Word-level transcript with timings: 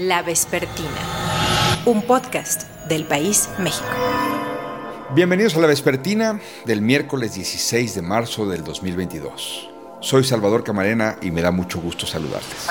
La 0.00 0.22
Vespertina, 0.22 0.88
un 1.84 2.00
podcast 2.00 2.62
del 2.88 3.04
País 3.04 3.50
México. 3.58 3.86
Bienvenidos 5.14 5.56
a 5.56 5.60
La 5.60 5.66
Vespertina 5.66 6.40
del 6.64 6.80
miércoles 6.80 7.34
16 7.34 7.96
de 7.96 8.00
marzo 8.00 8.48
del 8.48 8.64
2022. 8.64 9.68
Soy 10.00 10.24
Salvador 10.24 10.64
Camarena 10.64 11.18
y 11.20 11.30
me 11.30 11.42
da 11.42 11.50
mucho 11.50 11.82
gusto 11.82 12.06
saludarles. 12.06 12.66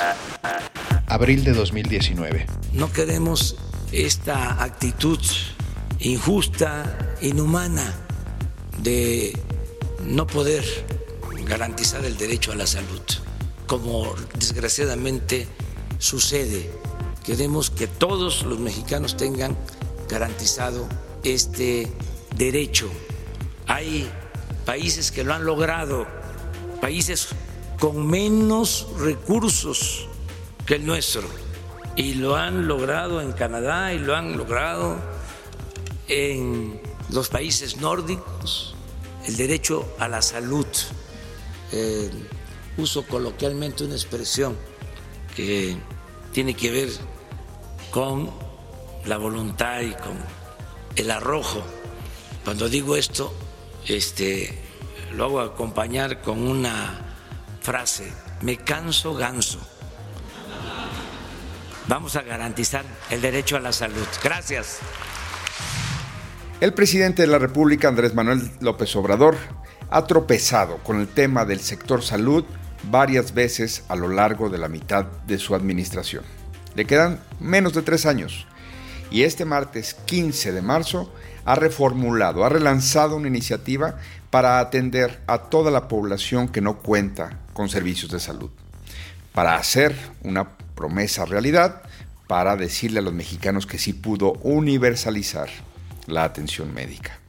Abril 1.05 1.43
de 1.43 1.53
2019. 1.53 2.47
No 2.73 2.91
queremos 2.91 3.57
esta 3.91 4.63
actitud 4.63 5.19
injusta, 5.99 7.15
inhumana 7.21 7.93
de 8.79 9.37
no 10.03 10.25
poder 10.25 10.63
garantizar 11.47 12.03
el 12.05 12.17
derecho 12.17 12.53
a 12.53 12.55
la 12.55 12.65
salud, 12.65 13.03
como 13.67 14.15
desgraciadamente 14.39 15.47
sucede. 15.99 16.78
Queremos 17.29 17.69
que 17.69 17.85
todos 17.85 18.41
los 18.41 18.57
mexicanos 18.57 19.15
tengan 19.15 19.55
garantizado 20.09 20.87
este 21.23 21.87
derecho. 22.35 22.89
Hay 23.67 24.09
países 24.65 25.11
que 25.11 25.23
lo 25.23 25.35
han 25.35 25.45
logrado, 25.45 26.07
países 26.81 27.27
con 27.79 28.07
menos 28.07 28.87
recursos 28.97 30.07
que 30.65 30.77
el 30.77 30.87
nuestro, 30.87 31.21
y 31.95 32.15
lo 32.15 32.35
han 32.35 32.67
logrado 32.67 33.21
en 33.21 33.31
Canadá 33.33 33.93
y 33.93 33.99
lo 33.99 34.15
han 34.15 34.35
logrado 34.35 34.97
en 36.07 36.81
los 37.11 37.29
países 37.29 37.77
nórdicos, 37.77 38.73
el 39.27 39.37
derecho 39.37 39.87
a 39.99 40.07
la 40.07 40.23
salud. 40.23 40.65
Eh, 41.73 42.09
uso 42.77 43.05
coloquialmente 43.05 43.83
una 43.83 43.93
expresión 43.93 44.57
que 45.35 45.77
tiene 46.33 46.55
que 46.55 46.71
ver 46.71 47.18
con 47.91 48.29
la 49.05 49.17
voluntad 49.17 49.81
y 49.81 49.91
con 49.93 50.17
el 50.95 51.11
arrojo. 51.11 51.63
Cuando 52.43 52.69
digo 52.69 52.95
esto, 52.95 53.33
este, 53.87 54.57
lo 55.13 55.25
hago 55.25 55.39
acompañar 55.41 56.21
con 56.21 56.47
una 56.47 57.15
frase, 57.61 58.11
me 58.41 58.57
canso 58.57 59.13
ganso. 59.13 59.59
Vamos 61.87 62.15
a 62.15 62.21
garantizar 62.21 62.85
el 63.09 63.21
derecho 63.21 63.57
a 63.57 63.59
la 63.59 63.73
salud. 63.73 64.05
Gracias. 64.23 64.79
El 66.61 66.73
presidente 66.73 67.23
de 67.23 67.27
la 67.27 67.39
República, 67.39 67.87
Andrés 67.87 68.13
Manuel 68.13 68.51
López 68.59 68.95
Obrador, 68.95 69.37
ha 69.89 70.05
tropezado 70.05 70.77
con 70.83 70.99
el 70.99 71.07
tema 71.07 71.45
del 71.45 71.61
sector 71.61 72.03
salud 72.03 72.45
varias 72.83 73.33
veces 73.33 73.85
a 73.87 73.95
lo 73.95 74.07
largo 74.07 74.49
de 74.49 74.57
la 74.57 74.67
mitad 74.67 75.05
de 75.25 75.39
su 75.39 75.55
administración. 75.55 76.23
Le 76.75 76.85
quedan 76.85 77.19
menos 77.39 77.73
de 77.73 77.81
tres 77.81 78.05
años 78.05 78.45
y 79.11 79.23
este 79.23 79.45
martes 79.45 79.95
15 80.05 80.51
de 80.51 80.61
marzo 80.61 81.11
ha 81.45 81.55
reformulado, 81.55 82.45
ha 82.45 82.49
relanzado 82.49 83.15
una 83.15 83.27
iniciativa 83.27 83.97
para 84.29 84.59
atender 84.59 85.19
a 85.27 85.49
toda 85.49 85.71
la 85.71 85.87
población 85.87 86.47
que 86.47 86.61
no 86.61 86.77
cuenta 86.77 87.39
con 87.53 87.69
servicios 87.69 88.11
de 88.11 88.19
salud, 88.19 88.51
para 89.33 89.55
hacer 89.55 89.95
una 90.23 90.49
promesa 90.75 91.25
realidad, 91.25 91.81
para 92.27 92.55
decirle 92.55 92.99
a 92.99 93.01
los 93.01 93.13
mexicanos 93.13 93.65
que 93.65 93.79
sí 93.79 93.93
pudo 93.93 94.33
universalizar 94.43 95.49
la 96.05 96.23
atención 96.23 96.73
médica. 96.73 97.19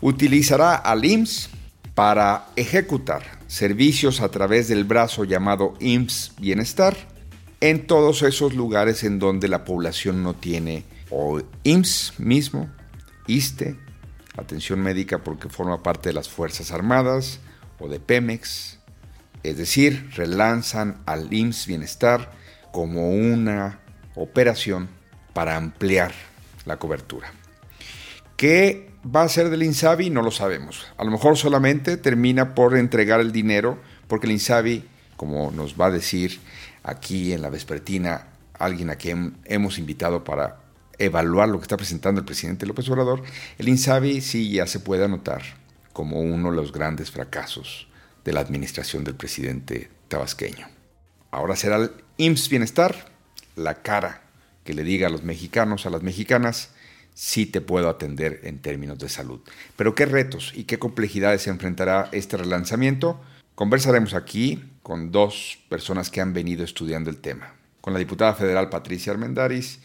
Utilizará 0.00 0.74
al 0.74 1.04
IMSS 1.04 1.50
para 1.94 2.46
ejecutar 2.56 3.22
servicios 3.46 4.22
a 4.22 4.30
través 4.30 4.68
del 4.68 4.84
brazo 4.84 5.24
llamado 5.24 5.74
IMSS 5.80 6.32
Bienestar 6.38 7.11
en 7.62 7.86
todos 7.86 8.22
esos 8.22 8.54
lugares 8.54 9.04
en 9.04 9.20
donde 9.20 9.46
la 9.46 9.64
población 9.64 10.24
no 10.24 10.34
tiene 10.34 10.84
o 11.10 11.40
IMSS 11.62 12.18
mismo, 12.18 12.68
ISTE, 13.28 13.76
atención 14.36 14.80
médica 14.80 15.18
porque 15.18 15.48
forma 15.48 15.80
parte 15.80 16.08
de 16.08 16.14
las 16.14 16.28
Fuerzas 16.28 16.72
Armadas 16.72 17.38
o 17.78 17.88
de 17.88 18.00
Pemex, 18.00 18.80
es 19.44 19.56
decir, 19.56 20.10
relanzan 20.16 21.02
al 21.06 21.32
IMSS 21.32 21.68
Bienestar 21.68 22.32
como 22.72 23.10
una 23.12 23.78
operación 24.16 24.88
para 25.32 25.56
ampliar 25.56 26.12
la 26.64 26.80
cobertura. 26.80 27.30
¿Qué 28.36 28.90
va 29.04 29.22
a 29.22 29.28
ser 29.28 29.50
del 29.50 29.62
INSABI? 29.62 30.10
No 30.10 30.22
lo 30.22 30.32
sabemos. 30.32 30.84
A 30.96 31.04
lo 31.04 31.12
mejor 31.12 31.38
solamente 31.38 31.96
termina 31.96 32.56
por 32.56 32.76
entregar 32.76 33.20
el 33.20 33.30
dinero, 33.30 33.78
porque 34.08 34.26
el 34.26 34.32
INSABI, 34.32 34.84
como 35.16 35.52
nos 35.52 35.80
va 35.80 35.86
a 35.86 35.90
decir 35.92 36.40
aquí 36.82 37.32
en 37.32 37.42
la 37.42 37.50
vespertina 37.50 38.28
alguien 38.54 38.90
a 38.90 38.96
quien 38.96 39.38
hemos 39.44 39.78
invitado 39.78 40.24
para 40.24 40.60
evaluar 40.98 41.48
lo 41.48 41.58
que 41.58 41.62
está 41.62 41.76
presentando 41.76 42.20
el 42.20 42.26
presidente 42.26 42.66
López 42.66 42.88
Obrador, 42.88 43.22
el 43.58 43.68
INSABI 43.68 44.20
sí 44.20 44.52
ya 44.52 44.66
se 44.66 44.80
puede 44.80 45.04
anotar 45.04 45.42
como 45.92 46.20
uno 46.20 46.50
de 46.50 46.56
los 46.56 46.72
grandes 46.72 47.10
fracasos 47.10 47.88
de 48.24 48.32
la 48.32 48.40
administración 48.40 49.04
del 49.04 49.14
presidente 49.14 49.90
tabasqueño. 50.08 50.68
Ahora 51.30 51.56
será 51.56 51.76
el 51.76 51.90
IMSS 52.18 52.48
Bienestar 52.48 53.12
la 53.56 53.82
cara 53.82 54.22
que 54.64 54.74
le 54.74 54.84
diga 54.84 55.08
a 55.08 55.10
los 55.10 55.24
mexicanos, 55.24 55.86
a 55.86 55.90
las 55.90 56.02
mexicanas, 56.02 56.70
sí 57.14 57.46
te 57.46 57.60
puedo 57.60 57.88
atender 57.88 58.40
en 58.44 58.60
términos 58.60 58.98
de 58.98 59.08
salud. 59.08 59.40
Pero 59.76 59.94
qué 59.94 60.06
retos 60.06 60.52
y 60.54 60.64
qué 60.64 60.78
complejidades 60.78 61.42
se 61.42 61.50
enfrentará 61.50 62.08
este 62.12 62.36
relanzamiento, 62.36 63.20
conversaremos 63.62 64.14
aquí 64.14 64.58
con 64.82 65.12
dos 65.12 65.56
personas 65.68 66.10
que 66.10 66.20
han 66.20 66.34
venido 66.34 66.64
estudiando 66.64 67.10
el 67.10 67.20
tema, 67.20 67.54
con 67.80 67.92
la 67.92 68.00
diputada 68.00 68.34
federal 68.34 68.68
Patricia 68.68 69.12
Armendaris 69.12 69.80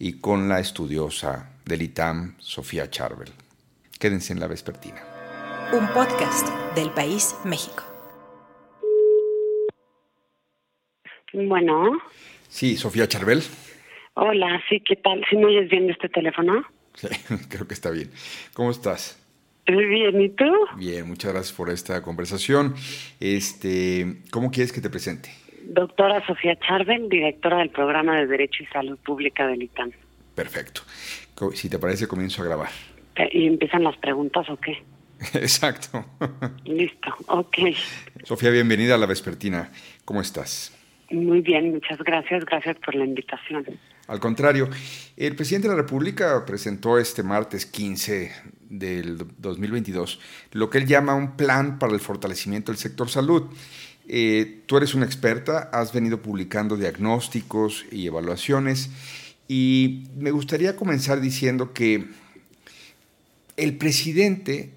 y 0.00 0.14
con 0.14 0.48
la 0.48 0.58
estudiosa 0.58 1.52
del 1.64 1.82
ITAM, 1.82 2.34
Sofía 2.40 2.90
Charbel. 2.90 3.30
Quédense 4.00 4.32
en 4.32 4.40
la 4.40 4.48
vespertina. 4.48 5.00
Un 5.72 5.86
podcast 5.92 6.48
del 6.74 6.90
País 6.90 7.36
México. 7.44 7.84
Bueno. 11.32 12.00
Sí, 12.48 12.76
Sofía 12.76 13.06
Charbel. 13.06 13.44
Hola, 14.14 14.60
sí, 14.68 14.82
¿qué 14.84 14.96
tal? 14.96 15.24
¿Sí 15.30 15.36
me 15.36 15.44
oyes 15.44 15.70
bien 15.70 15.86
de 15.86 15.92
este 15.92 16.08
teléfono? 16.08 16.66
Sí, 16.94 17.06
creo 17.48 17.68
que 17.68 17.74
está 17.74 17.90
bien. 17.90 18.10
¿Cómo 18.54 18.72
estás? 18.72 19.19
Muy 19.70 19.84
bien, 19.86 20.20
¿y 20.20 20.28
tú? 20.30 20.52
Bien, 20.76 21.06
muchas 21.06 21.32
gracias 21.32 21.56
por 21.56 21.70
esta 21.70 22.02
conversación. 22.02 22.74
Este, 23.20 24.16
¿Cómo 24.30 24.50
quieres 24.50 24.72
que 24.72 24.80
te 24.80 24.90
presente? 24.90 25.30
Doctora 25.62 26.26
Sofía 26.26 26.58
Charbel, 26.58 27.08
directora 27.08 27.58
del 27.58 27.70
Programa 27.70 28.16
de 28.18 28.26
Derecho 28.26 28.64
y 28.64 28.66
Salud 28.66 28.98
Pública 28.98 29.46
del 29.46 29.62
ITAN. 29.62 29.92
Perfecto. 30.34 30.82
Si 31.54 31.68
te 31.68 31.78
parece, 31.78 32.08
comienzo 32.08 32.42
a 32.42 32.46
grabar. 32.46 32.70
¿Y 33.32 33.46
empiezan 33.46 33.84
las 33.84 33.96
preguntas 33.98 34.48
o 34.50 34.56
qué? 34.56 34.82
Exacto. 35.34 36.04
Listo, 36.64 37.14
ok. 37.28 37.58
Sofía, 38.24 38.50
bienvenida 38.50 38.96
a 38.96 38.98
la 38.98 39.06
Vespertina. 39.06 39.70
¿Cómo 40.04 40.20
estás? 40.20 40.76
Muy 41.10 41.40
bien, 41.42 41.72
muchas 41.72 41.98
gracias. 41.98 42.44
Gracias 42.44 42.76
por 42.84 42.94
la 42.94 43.04
invitación. 43.04 43.64
Al 44.08 44.18
contrario, 44.18 44.68
el 45.16 45.36
presidente 45.36 45.68
de 45.68 45.74
la 45.74 45.82
República 45.82 46.44
presentó 46.44 46.98
este 46.98 47.22
martes 47.22 47.66
15 47.66 48.32
del 48.70 49.26
2022 49.38 50.20
lo 50.52 50.70
que 50.70 50.78
él 50.78 50.86
llama 50.86 51.14
un 51.14 51.36
plan 51.36 51.78
para 51.78 51.92
el 51.92 52.00
fortalecimiento 52.00 52.72
del 52.72 52.78
sector 52.78 53.10
salud. 53.10 53.42
Eh, 54.08 54.62
tú 54.66 54.76
eres 54.76 54.94
una 54.94 55.04
experta, 55.04 55.68
has 55.72 55.92
venido 55.92 56.22
publicando 56.22 56.76
diagnósticos 56.76 57.84
y 57.92 58.06
evaluaciones 58.06 58.90
y 59.46 60.04
me 60.16 60.30
gustaría 60.30 60.76
comenzar 60.76 61.20
diciendo 61.20 61.72
que 61.72 62.08
el 63.56 63.76
presidente 63.76 64.72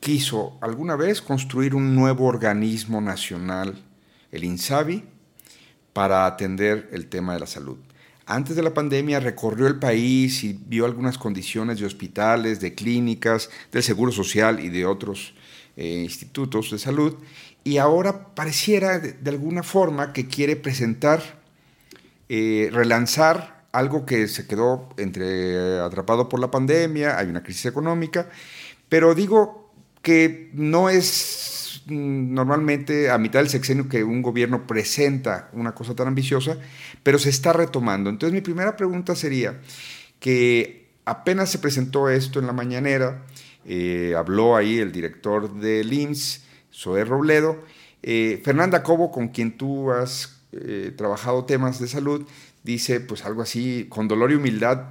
quiso 0.00 0.58
alguna 0.60 0.96
vez 0.96 1.22
construir 1.22 1.74
un 1.74 1.94
nuevo 1.94 2.26
organismo 2.26 3.00
nacional, 3.00 3.82
el 4.30 4.44
INSABI, 4.44 5.02
para 5.92 6.26
atender 6.26 6.88
el 6.92 7.06
tema 7.06 7.34
de 7.34 7.40
la 7.40 7.46
salud. 7.46 7.78
Antes 8.28 8.56
de 8.56 8.62
la 8.62 8.74
pandemia 8.74 9.20
recorrió 9.20 9.68
el 9.68 9.78
país 9.78 10.42
y 10.42 10.52
vio 10.52 10.84
algunas 10.84 11.16
condiciones 11.16 11.78
de 11.78 11.86
hospitales, 11.86 12.60
de 12.60 12.74
clínicas, 12.74 13.50
del 13.70 13.84
Seguro 13.84 14.10
Social 14.10 14.58
y 14.58 14.68
de 14.68 14.84
otros 14.84 15.32
eh, 15.76 16.00
institutos 16.02 16.72
de 16.72 16.78
salud. 16.80 17.14
Y 17.62 17.78
ahora 17.78 18.34
pareciera 18.34 18.98
de, 18.98 19.30
alguna 19.30 19.62
forma 19.62 20.12
que 20.12 20.26
quiere 20.26 20.56
presentar, 20.56 21.40
eh, 22.28 22.68
relanzar 22.72 23.64
algo 23.70 24.04
que 24.04 24.26
se 24.26 24.48
quedó 24.48 24.88
entre 24.96 25.78
atrapado 25.78 26.28
por 26.28 26.40
la 26.40 26.50
pandemia, 26.50 27.18
hay 27.18 27.28
una 27.28 27.44
crisis 27.44 27.66
económica, 27.66 28.28
pero 28.88 29.14
digo 29.14 29.72
que 30.02 30.50
no 30.52 30.88
es 30.88 31.55
Mm, 31.86 32.34
normalmente 32.34 33.10
a 33.10 33.18
mitad 33.18 33.40
del 33.40 33.48
sexenio 33.48 33.88
que 33.88 34.02
un 34.04 34.22
gobierno 34.22 34.66
presenta 34.66 35.50
una 35.52 35.74
cosa 35.74 35.94
tan 35.94 36.08
ambiciosa, 36.08 36.58
pero 37.02 37.18
se 37.18 37.30
está 37.30 37.52
retomando. 37.52 38.10
Entonces 38.10 38.32
mi 38.32 38.40
primera 38.40 38.76
pregunta 38.76 39.14
sería 39.14 39.60
que 40.20 40.88
apenas 41.04 41.50
se 41.50 41.58
presentó 41.58 42.08
esto 42.08 42.38
en 42.40 42.46
la 42.46 42.52
mañanera, 42.52 43.24
eh, 43.64 44.14
habló 44.16 44.56
ahí 44.56 44.78
el 44.78 44.92
director 44.92 45.52
del 45.54 45.92
IMSS, 45.92 46.44
Zoé 46.72 47.04
Robledo, 47.04 47.64
eh, 48.02 48.40
Fernanda 48.44 48.82
Cobo, 48.82 49.10
con 49.10 49.28
quien 49.28 49.56
tú 49.56 49.90
has 49.90 50.42
eh, 50.52 50.92
trabajado 50.96 51.44
temas 51.44 51.80
de 51.80 51.88
salud, 51.88 52.26
dice 52.62 53.00
pues 53.00 53.24
algo 53.24 53.42
así, 53.42 53.86
con 53.88 54.08
dolor 54.08 54.32
y 54.32 54.34
humildad, 54.34 54.90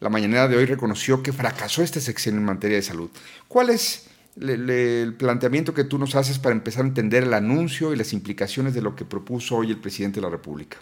la 0.00 0.08
mañanera 0.08 0.48
de 0.48 0.56
hoy 0.56 0.66
reconoció 0.66 1.22
que 1.22 1.32
fracasó 1.32 1.82
este 1.82 2.00
sexenio 2.00 2.40
en 2.40 2.46
materia 2.46 2.76
de 2.76 2.82
salud. 2.82 3.10
¿Cuál 3.48 3.70
es 3.70 4.08
el 4.40 5.14
planteamiento 5.16 5.72
que 5.74 5.84
tú 5.84 5.98
nos 5.98 6.14
haces 6.14 6.38
para 6.38 6.54
empezar 6.54 6.84
a 6.84 6.88
entender 6.88 7.22
el 7.22 7.34
anuncio 7.34 7.92
y 7.92 7.96
las 7.96 8.12
implicaciones 8.12 8.74
de 8.74 8.82
lo 8.82 8.94
que 8.94 9.04
propuso 9.04 9.56
hoy 9.56 9.70
el 9.70 9.78
presidente 9.78 10.20
de 10.20 10.26
la 10.26 10.30
República? 10.30 10.78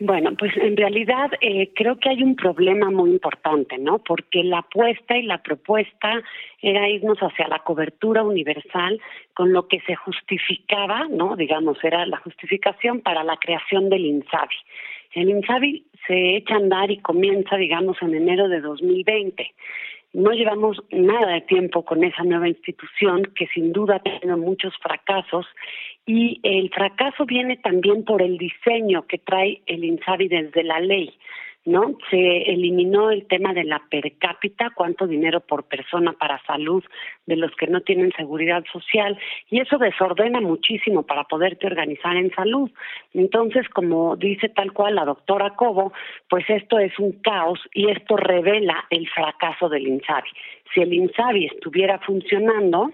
Bueno, 0.00 0.30
pues 0.38 0.56
en 0.56 0.76
realidad 0.76 1.32
eh, 1.40 1.72
creo 1.74 1.98
que 1.98 2.08
hay 2.08 2.22
un 2.22 2.36
problema 2.36 2.88
muy 2.88 3.10
importante, 3.10 3.78
¿no? 3.78 3.98
Porque 3.98 4.44
la 4.44 4.58
apuesta 4.58 5.16
y 5.16 5.22
la 5.22 5.42
propuesta 5.42 6.22
era 6.62 6.88
irnos 6.88 7.18
hacia 7.18 7.48
la 7.48 7.58
cobertura 7.60 8.22
universal 8.22 9.00
con 9.34 9.52
lo 9.52 9.66
que 9.66 9.80
se 9.80 9.96
justificaba, 9.96 11.08
¿no? 11.10 11.34
Digamos, 11.34 11.82
era 11.82 12.06
la 12.06 12.18
justificación 12.18 13.00
para 13.00 13.24
la 13.24 13.38
creación 13.38 13.88
del 13.88 14.06
INSABI. 14.06 14.56
El 15.14 15.30
INSABI 15.30 15.84
se 16.06 16.36
echa 16.36 16.54
a 16.54 16.58
andar 16.58 16.92
y 16.92 16.98
comienza, 16.98 17.56
digamos, 17.56 17.96
en 18.00 18.14
enero 18.14 18.48
de 18.48 18.60
2020. 18.60 19.52
No 20.14 20.32
llevamos 20.32 20.78
nada 20.90 21.34
de 21.34 21.42
tiempo 21.42 21.84
con 21.84 22.02
esa 22.02 22.24
nueva 22.24 22.48
institución 22.48 23.24
que 23.36 23.46
sin 23.48 23.72
duda 23.72 23.96
ha 23.96 24.02
tenido 24.02 24.38
muchos 24.38 24.74
fracasos 24.78 25.46
y 26.06 26.40
el 26.42 26.70
fracaso 26.70 27.26
viene 27.26 27.58
también 27.58 28.04
por 28.04 28.22
el 28.22 28.38
diseño 28.38 29.06
que 29.06 29.18
trae 29.18 29.60
el 29.66 29.84
INSABI 29.84 30.28
desde 30.28 30.64
la 30.64 30.80
ley. 30.80 31.12
¿No? 31.64 31.96
Se 32.10 32.42
eliminó 32.50 33.10
el 33.10 33.26
tema 33.26 33.52
de 33.52 33.64
la 33.64 33.82
per 33.90 34.16
cápita, 34.18 34.70
cuánto 34.74 35.06
dinero 35.06 35.40
por 35.40 35.64
persona 35.64 36.12
para 36.12 36.42
salud 36.44 36.82
de 37.26 37.36
los 37.36 37.54
que 37.56 37.66
no 37.66 37.82
tienen 37.82 38.12
seguridad 38.12 38.64
social, 38.72 39.18
y 39.50 39.60
eso 39.60 39.78
desordena 39.78 40.40
muchísimo 40.40 41.04
para 41.04 41.24
poderte 41.24 41.66
organizar 41.66 42.16
en 42.16 42.30
salud. 42.34 42.70
Entonces, 43.12 43.68
como 43.68 44.16
dice 44.16 44.48
tal 44.48 44.72
cual 44.72 44.94
la 44.94 45.04
doctora 45.04 45.54
Cobo, 45.56 45.92
pues 46.28 46.48
esto 46.48 46.78
es 46.78 46.98
un 46.98 47.12
caos 47.20 47.60
y 47.74 47.90
esto 47.90 48.16
revela 48.16 48.86
el 48.90 49.08
fracaso 49.08 49.68
del 49.68 49.86
INSABI. 49.86 50.30
Si 50.72 50.80
el 50.80 50.92
INSABI 50.92 51.46
estuviera 51.46 51.98
funcionando, 51.98 52.92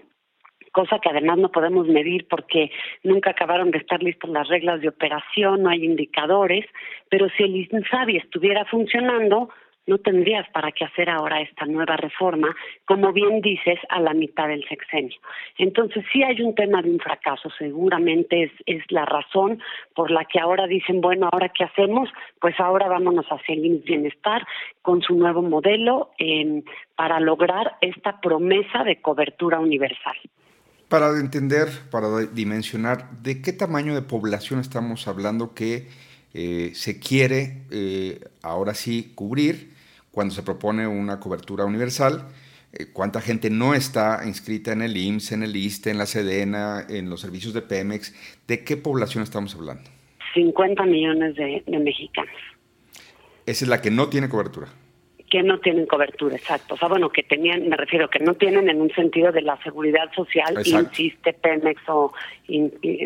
cosa 0.75 0.99
que 0.99 1.09
además 1.09 1.37
no 1.37 1.49
podemos 1.53 1.87
medir 1.87 2.27
porque 2.27 2.69
nunca 3.01 3.29
acabaron 3.29 3.71
de 3.71 3.77
estar 3.77 4.03
listas 4.03 4.29
las 4.29 4.49
reglas 4.49 4.81
de 4.81 4.89
operación, 4.89 5.63
no 5.63 5.69
hay 5.69 5.85
indicadores, 5.85 6.65
pero 7.09 7.29
si 7.29 7.43
el 7.43 7.55
INSABI 7.55 8.17
estuviera 8.17 8.65
funcionando, 8.65 9.49
no 9.87 9.99
tendrías 9.99 10.45
para 10.49 10.73
qué 10.73 10.83
hacer 10.83 11.09
ahora 11.09 11.39
esta 11.39 11.65
nueva 11.65 11.95
reforma, 11.95 12.53
como 12.83 13.13
bien 13.13 13.39
dices, 13.39 13.79
a 13.87 14.01
la 14.01 14.13
mitad 14.13 14.49
del 14.49 14.67
sexenio. 14.67 15.17
Entonces, 15.57 16.03
sí 16.11 16.23
hay 16.23 16.41
un 16.41 16.55
tema 16.55 16.81
de 16.81 16.89
un 16.89 16.99
fracaso, 16.99 17.49
seguramente 17.57 18.43
es, 18.43 18.51
es 18.65 18.83
la 18.89 19.05
razón 19.05 19.61
por 19.93 20.11
la 20.11 20.25
que 20.25 20.41
ahora 20.41 20.67
dicen, 20.67 20.99
bueno, 20.99 21.29
¿ahora 21.31 21.53
qué 21.55 21.63
hacemos? 21.63 22.09
Pues 22.41 22.59
ahora 22.59 22.89
vámonos 22.89 23.27
hacia 23.27 23.55
el 23.55 23.81
bienestar 23.85 24.45
con 24.81 25.01
su 25.01 25.15
nuevo 25.15 25.41
modelo 25.41 26.11
eh, 26.17 26.63
para 26.97 27.21
lograr 27.21 27.77
esta 27.79 28.19
promesa 28.19 28.83
de 28.83 28.99
cobertura 29.01 29.59
universal 29.59 30.17
para 30.89 31.19
entender, 31.19 31.69
para 31.89 32.19
dimensionar 32.27 33.09
de 33.21 33.41
qué 33.41 33.53
tamaño 33.53 33.95
de 33.95 34.01
población 34.01 34.59
estamos 34.59 35.07
hablando 35.07 35.53
que 35.53 35.87
eh, 36.33 36.71
se 36.73 36.99
quiere 36.99 37.63
eh, 37.71 38.19
ahora 38.41 38.73
sí 38.73 39.11
cubrir 39.15 39.73
cuando 40.11 40.33
se 40.33 40.43
propone 40.43 40.87
una 40.87 41.19
cobertura 41.19 41.65
universal, 41.65 42.27
eh, 42.73 42.87
cuánta 42.93 43.21
gente 43.21 43.49
no 43.49 43.73
está 43.73 44.21
inscrita 44.25 44.73
en 44.73 44.81
el 44.81 44.95
IMSS, 44.95 45.31
en 45.33 45.43
el 45.43 45.55
ISTE, 45.55 45.91
en 45.91 45.97
la 45.97 46.05
SEDENA, 46.05 46.85
en 46.89 47.09
los 47.09 47.21
servicios 47.21 47.53
de 47.53 47.61
Pemex, 47.61 48.13
¿de 48.47 48.63
qué 48.63 48.77
población 48.77 49.23
estamos 49.23 49.55
hablando? 49.55 49.89
50 50.33 50.85
millones 50.85 51.35
de 51.35 51.79
mexicanos. 51.79 52.35
Esa 53.45 53.65
es 53.65 53.69
la 53.69 53.81
que 53.81 53.91
no 53.91 54.09
tiene 54.09 54.27
cobertura 54.27 54.67
que 55.35 55.43
no 55.43 55.59
tienen 55.59 55.85
cobertura, 55.85 56.37
exacto. 56.37 56.75
O 56.75 56.77
sea, 56.77 56.87
bueno, 56.87 57.09
que 57.09 57.21
tenían, 57.21 57.67
me 57.67 57.75
refiero, 57.75 58.09
que 58.09 58.19
no 58.19 58.35
tienen 58.35 58.69
en 58.69 58.79
un 58.79 58.89
sentido 58.91 59.33
de 59.33 59.41
la 59.41 59.61
seguridad 59.63 60.09
social, 60.15 60.55
insiste 60.65 61.33
Pemex 61.33 61.81
o, 61.89 62.13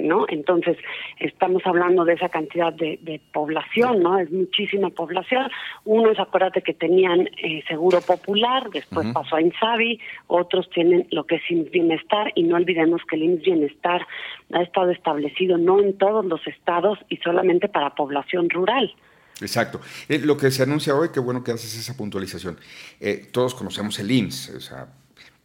¿no? 0.04 0.28
Entonces, 0.30 0.78
estamos 1.18 1.64
hablando 1.66 2.06
de 2.06 2.14
esa 2.14 2.30
cantidad 2.30 2.72
de, 2.72 3.20
población, 3.34 4.04
¿no? 4.04 4.20
Es 4.20 4.30
muchísima 4.30 4.92
población. 4.92 5.50
Unos, 5.86 6.20
acuérdate 6.20 6.62
que 6.62 6.76
tenían 6.76 7.28
eh, 7.42 7.64
seguro 7.68 8.00
popular, 8.02 8.70
después 8.70 9.08
pasó 9.12 9.38
a 9.38 9.42
Insabi, 9.42 10.00
otros 10.28 10.70
tienen 10.70 11.08
lo 11.10 11.24
que 11.24 11.38
es 11.38 11.42
IMSS 11.50 11.72
Bienestar, 11.72 12.32
y 12.36 12.44
no 12.44 12.58
olvidemos 12.58 13.02
que 13.10 13.16
el 13.16 13.24
IMSS 13.24 13.42
Bienestar 13.42 14.06
ha 14.54 14.62
estado 14.62 14.92
establecido 14.92 15.58
no 15.58 15.80
en 15.80 15.98
todos 15.98 16.24
los 16.26 16.46
estados 16.46 17.00
y 17.10 17.18
solamente 17.18 17.70
para 17.70 17.96
población 17.96 18.52
rural. 18.52 18.94
Exacto. 19.42 19.80
Eh, 20.08 20.20
lo 20.20 20.38
que 20.38 20.52
se 20.52 20.64
anuncia 20.64 20.96
hoy, 20.96 21.10
qué 21.10 21.20
bueno 21.20 21.44
que 21.44 21.52
haces 21.52 21.76
esa 21.76 21.96
puntualización. 21.96 22.60
Eh, 23.00 23.30
todos 23.32 23.56
conocemos 23.56 23.98
el 24.00 24.12
IMSS, 24.12 24.50
o 24.50 24.62
sea, 24.62 24.88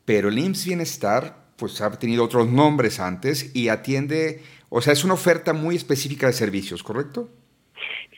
pero 0.05 0.29
el 0.29 0.39
IMSS 0.39 0.67
Bienestar 0.67 1.45
pues 1.57 1.81
ha 1.81 1.91
tenido 1.93 2.25
otros 2.25 2.49
nombres 2.49 2.99
antes 2.99 3.55
y 3.55 3.69
atiende, 3.69 4.43
o 4.69 4.81
sea, 4.81 4.93
es 4.93 5.05
una 5.05 5.15
oferta 5.15 5.53
muy 5.53 5.77
específica 5.77 6.27
de 6.27 6.33
servicios, 6.33 6.83
¿correcto? 6.83 7.31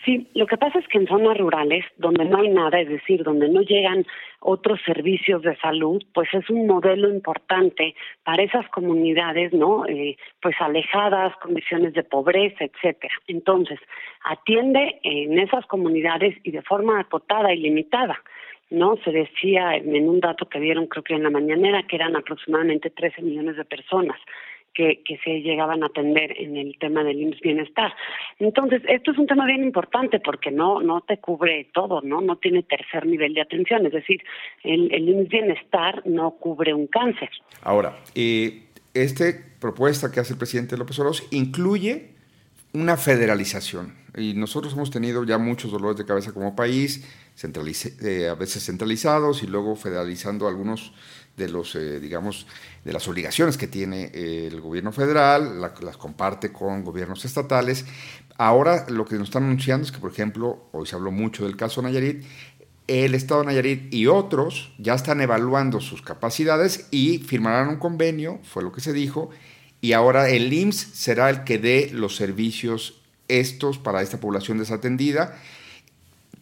Sí, 0.07 0.29
lo 0.35 0.47
que 0.47 0.57
pasa 0.57 0.79
es 0.79 0.87
que 0.87 0.99
en 0.99 1.09
zonas 1.09 1.37
rurales, 1.37 1.85
donde 1.97 2.25
no 2.25 2.39
hay 2.39 2.49
nada, 2.49 2.81
es 2.81 2.89
decir, 2.89 3.25
donde 3.25 3.49
no 3.49 3.61
llegan 3.63 4.07
otros 4.39 4.79
servicios 4.87 5.43
de 5.43 5.57
salud, 5.57 6.01
pues 6.15 6.29
es 6.33 6.49
un 6.49 6.69
modelo 6.69 7.11
importante 7.11 7.97
para 8.23 8.45
esas 8.45 8.69
comunidades, 8.69 9.53
¿no? 9.53 9.85
Eh, 9.87 10.17
pues 10.41 10.55
alejadas, 10.61 11.35
condiciones 11.39 11.93
de 11.95 12.05
pobreza, 12.05 12.65
etcétera. 12.65 13.15
Entonces, 13.27 13.81
atiende 14.23 15.01
en 15.03 15.41
esas 15.41 15.67
comunidades 15.67 16.37
y 16.45 16.53
de 16.53 16.63
forma 16.63 17.01
acotada 17.01 17.53
y 17.53 17.59
limitada. 17.59 18.23
¿no? 18.71 18.97
Se 19.05 19.11
decía 19.13 19.77
en 19.77 20.09
un 20.09 20.21
dato 20.21 20.49
que 20.49 20.59
dieron 20.59 20.87
creo 20.87 21.05
que 21.05 21.15
en 21.15 21.23
la 21.23 21.31
mañanera 21.31 21.85
que 21.85 21.97
eran 21.97 22.17
aproximadamente 22.17 22.91
13 22.91 23.23
millones 23.23 23.57
de 23.57 23.65
personas 23.65 24.19
que, 24.77 25.19
se 25.25 25.41
llegaban 25.41 25.83
a 25.83 25.87
atender 25.87 26.35
en 26.39 26.57
el 26.57 26.77
tema 26.79 27.03
del 27.03 27.21
IMSS 27.21 27.41
Bienestar. 27.41 27.93
Entonces, 28.39 28.83
esto 28.89 29.13
es 29.13 29.19
un 29.19 29.27
tema 29.27 29.47
bien 29.47 29.65
importante 29.65 30.21
porque 30.21 30.51
no, 30.51 30.83
no 30.83 31.01
te 31.01 31.19
cubre 31.19 31.69
todo, 31.73 32.03
¿no? 32.03 32.21
No 32.21 32.37
tiene 32.37 32.63
tercer 32.63 33.07
nivel 33.07 33.35
de 33.35 33.41
atención, 33.41 33.87
es 33.87 33.93
decir, 33.93 34.23
el, 34.63 34.93
el 34.93 35.09
IMSS 35.09 35.29
Bienestar 35.29 36.03
no 36.05 36.33
cubre 36.33 36.75
un 36.75 36.87
cáncer. 36.87 37.31
Ahora, 37.63 37.99
eh, 38.15 38.65
esta 38.93 39.25
propuesta 39.61 40.13
que 40.13 40.21
hace 40.21 40.35
el 40.35 40.39
presidente 40.39 40.77
López 40.77 40.99
Obrador 40.99 41.23
incluye 41.31 42.11
una 42.73 42.97
federalización. 42.97 43.95
Y 44.17 44.35
nosotros 44.35 44.75
hemos 44.75 44.91
tenido 44.91 45.25
ya 45.25 45.39
muchos 45.39 45.71
dolores 45.71 45.97
de 45.97 46.07
cabeza 46.07 46.33
como 46.33 46.57
país, 46.57 47.05
eh, 47.43 48.29
a 48.29 48.35
veces 48.35 48.65
centralizados 48.65 49.43
y 49.43 49.47
luego 49.47 49.77
federalizando 49.77 50.49
algunos 50.49 50.93
de 51.37 51.49
los, 51.49 51.75
eh, 51.75 52.01
digamos, 52.01 52.47
de 52.85 52.93
las 52.93 53.07
obligaciones 53.09 53.57
que 53.57 53.67
tiene 53.67 54.11
eh, 54.15 54.49
el 54.51 54.61
gobierno 54.61 54.93
federal, 54.93 55.61
las 55.61 55.97
comparte 55.97 56.53
con 56.53 56.85
gobiernos 56.85 57.25
estatales. 57.25 57.85
Ahora 58.39 58.87
lo 58.89 59.05
que 59.05 59.17
nos 59.17 59.29
están 59.29 59.45
anunciando 59.45 59.85
es 59.87 59.93
que, 59.93 59.99
por 59.99 60.11
ejemplo, 60.11 60.69
hoy 60.73 60.87
se 60.87 60.97
habló 60.97 61.11
mucho 61.11 61.45
del 61.45 61.57
caso 61.57 61.83
Nayarit, 61.83 62.25
el 62.87 63.15
Estado 63.15 63.41
de 63.41 63.47
Nayarit 63.47 63.93
y 63.93 64.07
otros 64.07 64.73
ya 64.79 64.95
están 64.95 65.21
evaluando 65.21 65.81
sus 65.81 66.03
capacidades 66.03 66.87
y 66.91 67.19
firmarán 67.19 67.69
un 67.69 67.77
convenio, 67.77 68.39
fue 68.45 68.63
lo 68.63 68.73
que 68.73 68.81
se 68.81 68.93
dijo, 68.93 69.31
y 69.81 69.93
ahora 69.93 70.29
el 70.29 70.53
IMSS 70.53 70.89
será 70.95 71.29
el 71.31 71.45
que 71.45 71.59
dé 71.59 71.91
los 71.93 72.17
servicios 72.17 73.03
estos 73.29 73.79
para 73.79 74.03
esta 74.03 74.21
población 74.21 74.59
desatendida 74.59 75.37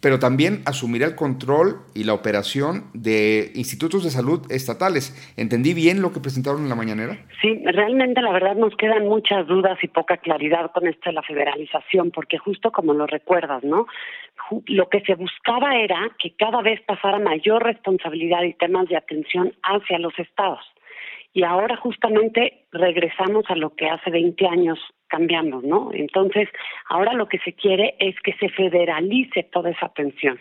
pero 0.05 0.19
también 0.19 0.61
asumirá 0.67 1.07
el 1.07 1.15
control 1.15 1.77
y 1.95 2.05
la 2.05 2.13
operación 2.13 2.91
de 2.93 3.51
institutos 3.55 4.05
de 4.05 4.11
salud 4.11 4.43
estatales. 4.51 5.17
¿Entendí 5.39 5.73
bien 5.73 6.03
lo 6.03 6.13
que 6.13 6.21
presentaron 6.21 6.61
en 6.61 6.69
la 6.69 6.75
mañanera? 6.75 7.17
Sí, 7.41 7.63
realmente 7.65 8.21
la 8.21 8.31
verdad 8.33 8.55
nos 8.55 8.77
quedan 8.77 9.09
muchas 9.09 9.47
dudas 9.47 9.79
y 9.83 9.89
poca 9.89 10.19
claridad 10.19 10.71
con 10.73 10.87
esto 10.87 11.09
de 11.09 11.15
la 11.15 11.23
federalización, 11.23 12.11
porque 12.11 12.37
justo 12.37 12.71
como 12.71 12.93
lo 12.93 13.07
recuerdas, 13.07 13.65
¿no? 13.65 13.87
Lo 14.67 14.91
que 14.91 15.01
se 15.07 15.15
buscaba 15.15 15.75
era 15.77 16.11
que 16.19 16.35
cada 16.37 16.61
vez 16.61 16.83
pasara 16.83 17.19
mayor 17.19 17.63
responsabilidad 17.63 18.43
y 18.43 18.53
temas 18.53 18.87
de 18.91 18.99
atención 18.99 19.55
hacia 19.63 19.99
los 19.99 20.13
estados. 20.19 20.61
Y 21.35 21.43
ahora 21.43 21.77
justamente 21.77 22.65
regresamos 22.71 23.45
a 23.49 23.57
lo 23.57 23.75
que 23.75 23.89
hace 23.89 24.09
20 24.09 24.47
años 24.47 24.79
cambiamos, 25.09 25.65
¿no? 25.65 25.91
Entonces, 25.93 26.49
ahora 26.89 27.13
lo 27.13 27.27
que 27.27 27.39
se 27.41 27.55
quiere 27.55 27.97
es 27.99 28.15
que 28.21 28.35
se 28.35 28.49
federalice 28.49 29.43
toda 29.43 29.71
esa 29.71 29.87
atención. 29.87 30.39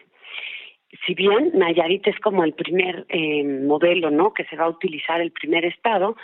Si 1.05 1.15
bien 1.15 1.51
Nayarit 1.55 2.07
es 2.07 2.19
como 2.19 2.43
el 2.43 2.53
primer 2.53 3.07
eh, 3.09 3.43
modelo, 3.43 4.11
¿no? 4.11 4.35
Que 4.35 4.45
se 4.45 4.55
va 4.55 4.65
a 4.65 4.69
utilizar 4.69 5.19
el 5.19 5.31
primer 5.31 5.65
estado, 5.65 6.15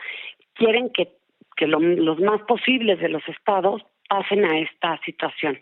quieren 0.54 0.92
que, 0.92 1.14
que 1.58 1.66
los 1.66 2.20
más 2.20 2.42
posibles 2.44 3.00
de 3.00 3.10
los 3.10 3.28
estados 3.28 3.82
pasen 4.08 4.46
a 4.46 4.60
esta 4.60 5.00
situación 5.04 5.60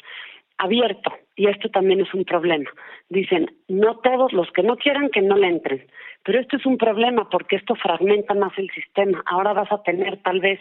abierto 0.57 1.13
y 1.37 1.47
esto 1.47 1.69
también 1.69 2.01
es 2.01 2.13
un 2.13 2.25
problema. 2.25 2.69
Dicen, 3.09 3.49
no 3.69 3.99
todos 3.99 4.33
los 4.33 4.51
que 4.51 4.63
no 4.63 4.75
quieran 4.75 5.09
que 5.09 5.21
no 5.21 5.37
le 5.37 5.47
entren, 5.47 5.85
pero 6.23 6.39
esto 6.41 6.57
es 6.57 6.65
un 6.65 6.77
problema 6.77 7.29
porque 7.29 7.55
esto 7.55 7.75
fragmenta 7.75 8.33
más 8.33 8.51
el 8.57 8.69
sistema. 8.71 9.23
Ahora 9.27 9.53
vas 9.53 9.71
a 9.71 9.81
tener 9.83 10.17
tal 10.23 10.41
vez 10.41 10.59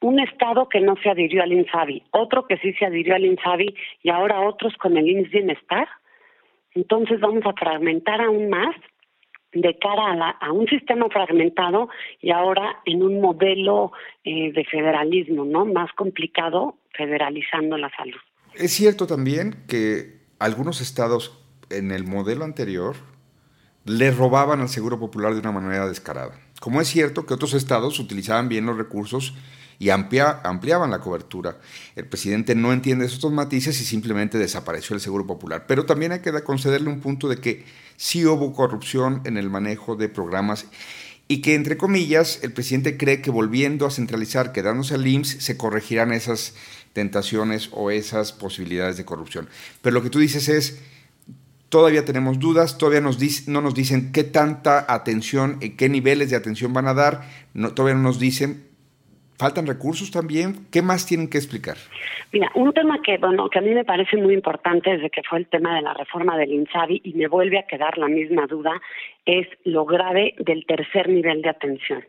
un 0.00 0.20
estado 0.20 0.68
que 0.68 0.80
no 0.80 0.94
se 1.02 1.10
adhirió 1.10 1.42
al 1.42 1.52
INSABI, 1.52 2.04
otro 2.12 2.46
que 2.46 2.58
sí 2.58 2.72
se 2.74 2.84
adhirió 2.84 3.16
al 3.16 3.24
INSABI 3.24 3.74
y 4.02 4.10
ahora 4.10 4.40
otros 4.42 4.76
con 4.76 4.96
el 4.96 5.08
INS 5.08 5.30
Bienestar. 5.30 5.88
Entonces 6.74 7.18
vamos 7.20 7.44
a 7.46 7.54
fragmentar 7.54 8.20
aún 8.20 8.50
más 8.50 8.76
de 9.52 9.78
cara 9.78 10.12
a, 10.12 10.30
a 10.46 10.52
un 10.52 10.66
sistema 10.66 11.08
fragmentado 11.08 11.88
y 12.20 12.30
ahora 12.30 12.80
en 12.84 13.02
un 13.02 13.20
modelo 13.20 13.92
eh, 14.22 14.52
de 14.52 14.64
federalismo, 14.66 15.46
¿no? 15.46 15.64
Más 15.64 15.90
complicado, 15.94 16.76
federalizando 16.92 17.78
la 17.78 17.90
salud. 17.96 18.20
Es 18.54 18.72
cierto 18.72 19.06
también 19.06 19.64
que 19.68 20.17
algunos 20.38 20.80
estados 20.80 21.32
en 21.70 21.90
el 21.90 22.04
modelo 22.04 22.44
anterior 22.44 22.96
le 23.84 24.10
robaban 24.10 24.60
al 24.60 24.68
Seguro 24.68 24.98
Popular 24.98 25.32
de 25.34 25.40
una 25.40 25.52
manera 25.52 25.88
descarada. 25.88 26.38
Como 26.60 26.80
es 26.80 26.88
cierto 26.88 27.26
que 27.26 27.34
otros 27.34 27.54
estados 27.54 27.98
utilizaban 27.98 28.48
bien 28.48 28.66
los 28.66 28.76
recursos 28.76 29.34
y 29.78 29.90
ampliaban 29.90 30.90
la 30.90 30.98
cobertura. 30.98 31.58
El 31.94 32.06
presidente 32.06 32.54
no 32.54 32.72
entiende 32.72 33.06
estos 33.06 33.32
matices 33.32 33.80
y 33.80 33.84
simplemente 33.84 34.36
desapareció 34.36 34.94
el 34.94 35.00
Seguro 35.00 35.26
Popular. 35.26 35.66
Pero 35.68 35.86
también 35.86 36.12
hay 36.12 36.20
que 36.20 36.32
concederle 36.42 36.88
un 36.88 37.00
punto 37.00 37.28
de 37.28 37.36
que 37.36 37.64
sí 37.96 38.26
hubo 38.26 38.52
corrupción 38.52 39.22
en 39.24 39.36
el 39.36 39.50
manejo 39.50 39.94
de 39.94 40.08
programas 40.08 40.66
y 41.28 41.42
que, 41.42 41.54
entre 41.54 41.76
comillas, 41.76 42.40
el 42.42 42.52
presidente 42.52 42.96
cree 42.96 43.20
que 43.20 43.30
volviendo 43.30 43.86
a 43.86 43.90
centralizar, 43.90 44.52
quedándose 44.52 44.94
al 44.94 45.06
IMSS, 45.06 45.44
se 45.44 45.58
corregirán 45.58 46.12
esas 46.12 46.54
tentaciones 46.94 47.68
o 47.72 47.90
esas 47.90 48.32
posibilidades 48.32 48.96
de 48.96 49.04
corrupción. 49.04 49.48
Pero 49.82 49.94
lo 49.94 50.02
que 50.02 50.08
tú 50.08 50.18
dices 50.18 50.48
es, 50.48 50.78
todavía 51.68 52.06
tenemos 52.06 52.38
dudas, 52.38 52.78
todavía 52.78 53.02
no 53.02 53.60
nos 53.60 53.74
dicen 53.74 54.10
qué 54.10 54.24
tanta 54.24 54.86
atención, 54.88 55.60
qué 55.60 55.90
niveles 55.90 56.30
de 56.30 56.36
atención 56.36 56.72
van 56.72 56.88
a 56.88 56.94
dar, 56.94 57.28
todavía 57.74 57.94
no 57.94 58.02
nos 58.02 58.18
dicen, 58.18 58.64
¿Faltan 59.38 59.68
recursos 59.68 60.10
también? 60.10 60.66
¿Qué 60.72 60.82
más 60.82 61.06
tienen 61.06 61.30
que 61.30 61.38
explicar? 61.38 61.76
Mira, 62.32 62.50
un 62.56 62.72
tema 62.72 63.00
que, 63.02 63.18
bueno, 63.18 63.48
que 63.48 63.60
a 63.60 63.62
mí 63.62 63.70
me 63.70 63.84
parece 63.84 64.16
muy 64.16 64.34
importante 64.34 64.90
desde 64.90 65.10
que 65.10 65.22
fue 65.22 65.38
el 65.38 65.46
tema 65.46 65.76
de 65.76 65.82
la 65.82 65.94
reforma 65.94 66.36
del 66.36 66.52
INSABI 66.52 67.02
y 67.04 67.14
me 67.14 67.28
vuelve 67.28 67.56
a 67.60 67.66
quedar 67.66 67.96
la 67.98 68.08
misma 68.08 68.48
duda, 68.48 68.72
es 69.24 69.46
lo 69.62 69.84
grave 69.84 70.34
del 70.38 70.66
tercer 70.66 71.08
nivel 71.08 71.42
de 71.42 71.50
atención. 71.50 72.04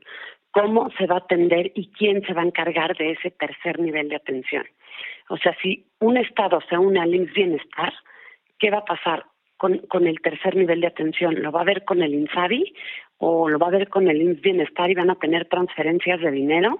¿Cómo 0.50 0.89
se 0.98 1.05
va 1.05 1.15
a 1.15 1.19
atender 1.19 1.71
y 1.75 1.91
quién 1.91 2.24
se 2.25 2.33
va 2.33 2.41
a 2.41 2.45
encargar 2.45 2.98
de 2.98 3.12
ese 3.12 3.29
tercer 3.29 3.79
nivel 3.79 4.09
de 4.09 4.15
atención? 4.15 4.65
O 5.29 5.38
sea, 5.38 5.55
si 5.62 5.86
un 6.00 6.17
Estado 6.17 6.59
se 6.67 6.79
une 6.79 7.00
al 7.00 7.13
INS 7.13 7.31
Bienestar, 7.33 7.93
¿qué 8.57 8.71
va 8.71 8.79
a 8.79 8.86
pasar 8.86 9.25
con, 9.57 9.77
con 9.88 10.07
el 10.07 10.19
tercer 10.21 10.55
nivel 10.55 10.81
de 10.81 10.88
atención? 10.88 11.36
¿Lo 11.43 11.51
va 11.51 11.62
a 11.62 11.65
ver 11.65 11.86
con 11.86 12.01
el 12.01 12.15
INSABI 12.15 12.74
o 13.19 13.50
lo 13.50 13.59
va 13.59 13.67
a 13.67 13.77
ver 13.77 13.88
con 13.88 14.07
el 14.07 14.19
INS 14.19 14.41
Bienestar 14.41 14.89
y 14.89 14.95
van 14.95 15.12
a 15.12 15.19
tener 15.19 15.45
transferencias 15.45 16.19
de 16.21 16.31
dinero? 16.31 16.79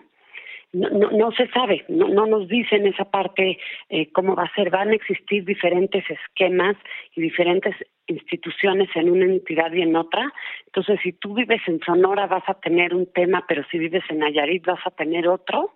No, 0.73 1.11
no, 1.11 1.31
se 1.31 1.47
sabe, 1.47 1.85
no, 1.88 2.07
no 2.09 2.25
nos 2.25 2.47
dicen 2.47 2.85
esa 2.85 3.05
parte 3.05 3.57
eh, 3.89 4.11
cómo 4.11 4.35
va 4.35 4.43
a 4.43 4.53
ser. 4.53 4.69
Van 4.69 4.89
a 4.89 4.95
existir 4.95 5.43
diferentes 5.45 6.03
esquemas 6.09 6.75
y 7.15 7.21
diferentes 7.21 7.75
instituciones 8.09 8.89
en 8.95 9.09
una 9.09 9.25
entidad 9.25 9.71
y 9.71 9.81
en 9.81 9.95
otra. 9.95 10.31
Entonces, 10.65 10.99
si 11.03 11.13
tú 11.13 11.33
vives 11.33 11.61
en 11.67 11.79
Sonora 11.81 12.27
vas 12.27 12.47
a 12.47 12.55
tener 12.55 12.93
un 12.93 13.05
tema, 13.07 13.45
pero 13.47 13.63
si 13.71 13.77
vives 13.77 14.03
en 14.09 14.19
Nayarit 14.19 14.65
vas 14.65 14.85
a 14.85 14.91
tener 14.91 15.27
otro. 15.27 15.73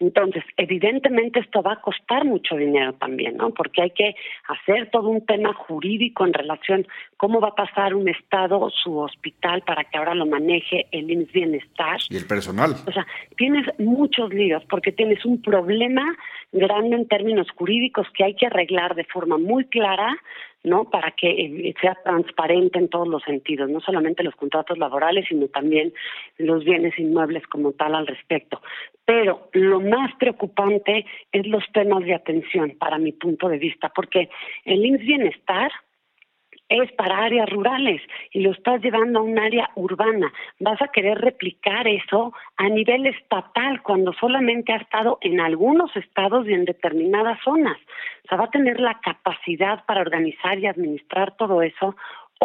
Entonces, 0.00 0.42
evidentemente 0.56 1.38
esto 1.38 1.62
va 1.62 1.74
a 1.74 1.80
costar 1.80 2.24
mucho 2.24 2.56
dinero 2.56 2.92
también, 2.94 3.36
¿no? 3.36 3.50
Porque 3.50 3.82
hay 3.82 3.90
que 3.90 4.16
hacer 4.48 4.90
todo 4.90 5.08
un 5.08 5.24
tema 5.24 5.52
jurídico 5.54 6.26
en 6.26 6.32
relación 6.32 6.86
cómo 7.16 7.40
va 7.40 7.48
a 7.48 7.54
pasar 7.54 7.94
un 7.94 8.08
estado 8.08 8.68
su 8.70 8.98
hospital 8.98 9.62
para 9.62 9.84
que 9.84 9.98
ahora 9.98 10.14
lo 10.14 10.26
maneje 10.26 10.86
el 10.90 11.08
IMSS 11.08 11.32
Bienestar. 11.32 12.00
Y 12.10 12.16
el 12.16 12.26
personal. 12.26 12.74
O 12.84 12.92
sea, 12.92 13.06
tienes 13.36 13.66
muchos 13.78 14.34
líos 14.34 14.64
porque 14.68 14.90
tienes 14.90 15.24
un 15.24 15.40
problema 15.40 16.02
grande 16.50 16.96
en 16.96 17.06
términos 17.06 17.46
jurídicos 17.54 18.08
que 18.12 18.24
hay 18.24 18.34
que 18.34 18.46
arreglar 18.46 18.96
de 18.96 19.04
forma 19.04 19.38
muy 19.38 19.66
clara 19.66 20.18
¿no? 20.64 20.84
Para 20.84 21.10
que 21.12 21.28
eh, 21.28 21.74
sea 21.80 21.96
transparente 22.04 22.78
en 22.78 22.88
todos 22.88 23.08
los 23.08 23.22
sentidos, 23.22 23.68
no 23.68 23.80
solamente 23.80 24.22
los 24.22 24.36
contratos 24.36 24.78
laborales, 24.78 25.26
sino 25.28 25.48
también 25.48 25.92
los 26.38 26.64
bienes 26.64 26.98
inmuebles 26.98 27.46
como 27.48 27.72
tal 27.72 27.94
al 27.94 28.06
respecto. 28.06 28.60
Pero 29.04 29.48
lo 29.52 29.80
más 29.80 30.14
preocupante 30.16 31.04
es 31.32 31.46
los 31.46 31.64
temas 31.72 32.04
de 32.04 32.14
atención, 32.14 32.76
para 32.78 32.98
mi 32.98 33.12
punto 33.12 33.48
de 33.48 33.58
vista, 33.58 33.90
porque 33.94 34.28
el 34.64 34.84
IMSS 34.84 35.02
Bienestar, 35.02 35.72
es 36.68 36.90
para 36.92 37.24
áreas 37.24 37.48
rurales 37.50 38.00
y 38.32 38.40
lo 38.40 38.52
estás 38.52 38.80
llevando 38.82 39.20
a 39.20 39.22
un 39.22 39.38
área 39.38 39.70
urbana. 39.74 40.32
Vas 40.58 40.80
a 40.80 40.88
querer 40.88 41.18
replicar 41.18 41.86
eso 41.86 42.32
a 42.56 42.68
nivel 42.68 43.06
estatal 43.06 43.82
cuando 43.82 44.12
solamente 44.14 44.72
ha 44.72 44.76
estado 44.76 45.18
en 45.20 45.40
algunos 45.40 45.94
estados 45.96 46.46
y 46.48 46.54
en 46.54 46.64
determinadas 46.64 47.38
zonas. 47.44 47.76
O 48.24 48.28
sea, 48.28 48.38
va 48.38 48.44
a 48.44 48.50
tener 48.50 48.80
la 48.80 49.00
capacidad 49.00 49.84
para 49.84 50.00
organizar 50.00 50.58
y 50.58 50.66
administrar 50.66 51.36
todo 51.36 51.62
eso. 51.62 51.94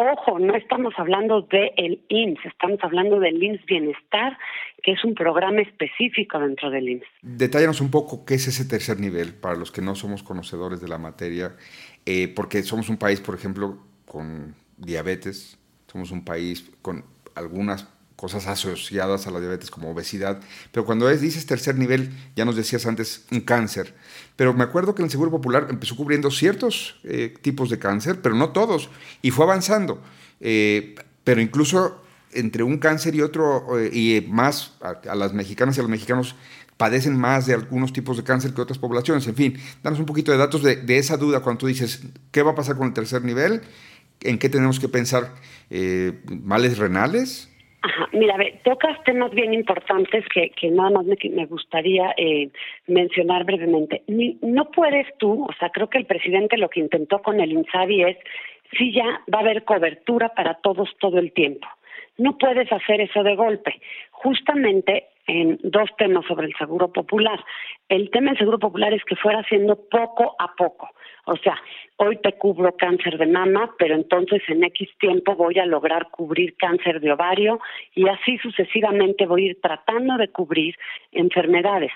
Ojo, 0.00 0.38
no 0.38 0.54
estamos 0.54 0.94
hablando 0.96 1.42
del 1.42 1.72
el 1.76 2.00
IMSS, 2.08 2.46
estamos 2.46 2.78
hablando 2.82 3.18
del 3.18 3.42
IMSS 3.42 3.66
Bienestar, 3.66 4.38
que 4.80 4.92
es 4.92 5.04
un 5.04 5.14
programa 5.14 5.60
específico 5.60 6.38
dentro 6.38 6.70
del 6.70 6.88
IMSS. 6.88 7.08
Detállanos 7.22 7.80
un 7.80 7.90
poco 7.90 8.24
qué 8.24 8.34
es 8.34 8.46
ese 8.46 8.64
tercer 8.64 9.00
nivel 9.00 9.34
para 9.34 9.56
los 9.56 9.72
que 9.72 9.82
no 9.82 9.96
somos 9.96 10.22
conocedores 10.22 10.80
de 10.80 10.86
la 10.86 10.98
materia, 10.98 11.56
eh, 12.06 12.28
porque 12.28 12.62
somos 12.62 12.88
un 12.88 12.96
país, 12.96 13.20
por 13.20 13.34
ejemplo, 13.34 13.87
con 14.08 14.56
diabetes, 14.76 15.58
somos 15.90 16.10
un 16.10 16.24
país 16.24 16.64
con 16.82 17.04
algunas 17.34 17.86
cosas 18.18 18.48
asociadas 18.48 19.28
a 19.28 19.30
la 19.30 19.38
diabetes 19.38 19.70
como 19.70 19.92
obesidad, 19.92 20.40
pero 20.72 20.84
cuando 20.84 21.08
es, 21.08 21.20
dices 21.20 21.46
tercer 21.46 21.78
nivel, 21.78 22.10
ya 22.34 22.44
nos 22.44 22.56
decías 22.56 22.84
antes, 22.84 23.24
un 23.30 23.40
cáncer, 23.42 23.94
pero 24.34 24.52
me 24.52 24.64
acuerdo 24.64 24.92
que 24.96 25.04
el 25.04 25.10
Seguro 25.10 25.30
Popular 25.30 25.68
empezó 25.70 25.94
cubriendo 25.94 26.28
ciertos 26.32 26.98
eh, 27.04 27.32
tipos 27.42 27.70
de 27.70 27.78
cáncer, 27.78 28.20
pero 28.20 28.34
no 28.34 28.50
todos, 28.50 28.90
y 29.22 29.30
fue 29.30 29.44
avanzando, 29.44 30.02
eh, 30.40 30.96
pero 31.22 31.40
incluso 31.40 32.02
entre 32.32 32.64
un 32.64 32.78
cáncer 32.78 33.14
y 33.14 33.22
otro, 33.22 33.78
eh, 33.78 33.90
y 33.92 34.26
más 34.28 34.72
a, 34.80 35.14
las 35.14 35.32
mexicanas 35.32 35.76
y 35.76 35.80
a 35.80 35.82
los 35.84 35.90
mexicanos 35.90 36.34
padecen 36.76 37.16
más 37.16 37.46
de 37.46 37.54
algunos 37.54 37.92
tipos 37.92 38.16
de 38.16 38.24
cáncer 38.24 38.52
que 38.52 38.60
otras 38.60 38.78
poblaciones. 38.78 39.26
En 39.28 39.34
fin, 39.36 39.58
danos 39.82 40.00
un 40.00 40.06
poquito 40.06 40.32
de 40.32 40.38
datos 40.38 40.62
de 40.62 40.98
esa 40.98 41.16
duda 41.16 41.40
cuando 41.40 41.58
tú 41.58 41.66
dices, 41.66 42.00
¿qué 42.30 42.42
va 42.42 42.52
a 42.52 42.54
pasar 42.54 42.76
con 42.76 42.88
el 42.88 42.94
tercer 42.94 43.24
nivel? 43.24 43.62
¿En 44.22 44.38
qué 44.38 44.48
tenemos 44.48 44.80
que 44.80 44.88
pensar? 44.88 45.34
Eh, 45.70 46.12
¿Males 46.42 46.78
renales? 46.78 47.54
Ajá, 47.82 48.08
mira, 48.12 48.36
tocas 48.64 49.02
temas 49.04 49.30
bien 49.30 49.54
importantes 49.54 50.24
que, 50.34 50.70
nada 50.70 50.90
más 50.90 51.04
me, 51.04 51.16
me 51.30 51.46
gustaría 51.46 52.12
eh, 52.16 52.50
mencionar 52.88 53.44
brevemente. 53.44 54.02
no 54.42 54.70
puedes 54.70 55.06
tú, 55.18 55.44
o 55.44 55.52
sea, 55.58 55.70
creo 55.70 55.88
que 55.88 55.98
el 55.98 56.06
presidente 56.06 56.56
lo 56.58 56.68
que 56.68 56.80
intentó 56.80 57.22
con 57.22 57.40
el 57.40 57.52
INSABI 57.52 58.02
es, 58.02 58.16
si 58.76 58.92
ya 58.92 59.22
va 59.32 59.38
a 59.38 59.42
haber 59.42 59.64
cobertura 59.64 60.30
para 60.30 60.54
todos 60.54 60.90
todo 60.98 61.18
el 61.18 61.32
tiempo. 61.32 61.68
No 62.18 62.36
puedes 62.36 62.70
hacer 62.72 63.00
eso 63.00 63.22
de 63.22 63.36
golpe. 63.36 63.80
Justamente 64.10 65.06
en 65.28 65.60
dos 65.62 65.88
temas 65.96 66.26
sobre 66.26 66.46
el 66.46 66.54
seguro 66.56 66.92
popular. 66.92 67.38
El 67.88 68.10
tema 68.10 68.30
del 68.30 68.38
seguro 68.38 68.58
popular 68.58 68.92
es 68.92 69.04
que 69.04 69.14
fuera 69.14 69.40
haciendo 69.40 69.76
poco 69.88 70.34
a 70.38 70.54
poco. 70.56 70.88
O 71.28 71.36
sea, 71.36 71.60
hoy 71.96 72.16
te 72.16 72.32
cubro 72.32 72.74
cáncer 72.76 73.18
de 73.18 73.26
mama, 73.26 73.74
pero 73.78 73.94
entonces 73.94 74.42
en 74.48 74.64
X 74.64 74.88
tiempo 74.98 75.36
voy 75.36 75.58
a 75.58 75.66
lograr 75.66 76.08
cubrir 76.10 76.56
cáncer 76.56 77.00
de 77.00 77.12
ovario 77.12 77.60
y 77.94 78.08
así 78.08 78.38
sucesivamente 78.38 79.26
voy 79.26 79.42
a 79.42 79.46
ir 79.50 79.60
tratando 79.60 80.16
de 80.16 80.28
cubrir 80.28 80.74
enfermedades 81.12 81.92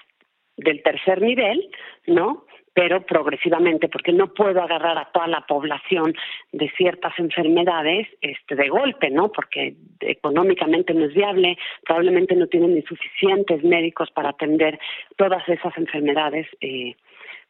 del 0.56 0.82
tercer 0.82 1.22
nivel, 1.22 1.70
¿no? 2.06 2.44
pero 2.74 3.04
progresivamente, 3.04 3.88
porque 3.88 4.12
no 4.12 4.32
puedo 4.32 4.62
agarrar 4.62 4.96
a 4.96 5.10
toda 5.12 5.26
la 5.26 5.42
población 5.42 6.14
de 6.52 6.70
ciertas 6.70 7.12
enfermedades 7.18 8.08
este, 8.22 8.54
de 8.54 8.68
golpe, 8.68 9.10
¿no? 9.10 9.30
Porque 9.30 9.74
económicamente 10.00 10.94
no 10.94 11.04
es 11.04 11.14
viable, 11.14 11.58
probablemente 11.84 12.34
no 12.34 12.46
tienen 12.46 12.74
ni 12.74 12.82
suficientes 12.82 13.62
médicos 13.62 14.10
para 14.10 14.30
atender 14.30 14.78
todas 15.16 15.46
esas 15.48 15.76
enfermedades. 15.76 16.46
Eh, 16.60 16.94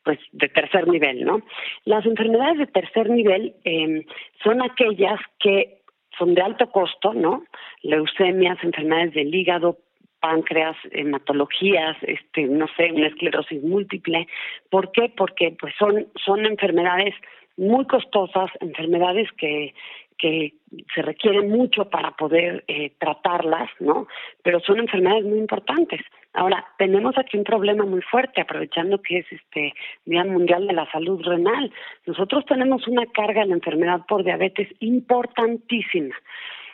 pues 0.04 0.18
de 0.32 0.48
tercer 0.48 0.88
nivel, 0.88 1.24
¿no? 1.24 1.42
Las 1.84 2.04
enfermedades 2.06 2.58
de 2.58 2.66
tercer 2.66 3.10
nivel 3.10 3.54
eh, 3.64 4.04
son 4.42 4.62
aquellas 4.62 5.20
que 5.38 5.82
son 6.18 6.34
de 6.34 6.42
alto 6.42 6.70
costo, 6.70 7.14
¿no? 7.14 7.44
Leucemias, 7.82 8.58
enfermedades 8.62 9.14
del 9.14 9.34
hígado, 9.34 9.78
páncreas, 10.20 10.76
hematologías, 10.92 11.96
este, 12.02 12.42
no 12.44 12.66
sé, 12.76 12.92
una 12.92 13.08
esclerosis 13.08 13.62
múltiple. 13.62 14.28
¿Por 14.70 14.92
qué? 14.92 15.12
Porque 15.16 15.56
pues 15.58 15.74
son, 15.78 16.06
son 16.24 16.46
enfermedades 16.46 17.14
muy 17.56 17.84
costosas, 17.86 18.50
enfermedades 18.60 19.28
que, 19.32 19.74
que 20.18 20.54
se 20.94 21.02
requieren 21.02 21.50
mucho 21.50 21.90
para 21.90 22.12
poder 22.12 22.64
eh, 22.68 22.92
tratarlas, 22.98 23.68
¿no? 23.80 24.06
Pero 24.42 24.60
son 24.60 24.78
enfermedades 24.78 25.24
muy 25.24 25.38
importantes. 25.38 26.00
Ahora, 26.34 26.66
tenemos 26.78 27.16
aquí 27.18 27.36
un 27.36 27.44
problema 27.44 27.84
muy 27.84 28.00
fuerte, 28.00 28.40
aprovechando 28.40 29.02
que 29.02 29.18
es 29.18 29.26
este 29.30 29.74
Día 30.06 30.24
Mundial 30.24 30.66
de 30.66 30.72
la 30.72 30.90
Salud 30.90 31.22
Renal. 31.22 31.70
Nosotros 32.06 32.46
tenemos 32.46 32.88
una 32.88 33.04
carga 33.06 33.42
de 33.42 33.48
la 33.48 33.54
enfermedad 33.54 34.06
por 34.08 34.24
diabetes 34.24 34.68
importantísima 34.80 36.14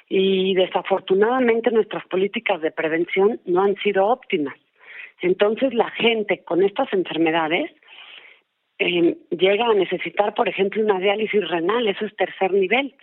y 0.08 0.54
desafortunadamente 0.54 1.70
nuestras 1.70 2.06
políticas 2.06 2.60
de 2.60 2.70
prevención 2.70 3.40
no 3.46 3.62
han 3.62 3.74
sido 3.76 4.06
óptimas. 4.06 4.54
Entonces 5.20 5.74
la 5.74 5.90
gente 5.90 6.44
con 6.44 6.62
estas 6.62 6.92
enfermedades 6.92 7.72
eh, 8.78 9.16
llega 9.30 9.66
a 9.66 9.74
necesitar, 9.74 10.34
por 10.34 10.48
ejemplo, 10.48 10.82
una 10.82 11.00
diálisis 11.00 11.46
renal, 11.48 11.88
eso 11.88 12.04
es 12.06 12.14
tercer 12.14 12.52
nivel. 12.52 12.94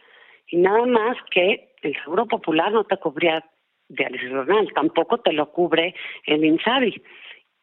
Y 0.47 0.57
nada 0.57 0.85
más 0.85 1.17
que 1.31 1.69
el 1.81 1.95
Seguro 2.01 2.25
Popular 2.27 2.71
no 2.71 2.85
te 2.85 2.97
cubría 2.97 3.43
diálisis 3.89 4.32
renal, 4.32 4.70
tampoco 4.74 5.20
te 5.20 5.34
lo 5.34 5.51
cubre 5.51 5.96
el 6.25 6.44
INSABI. 6.44 7.01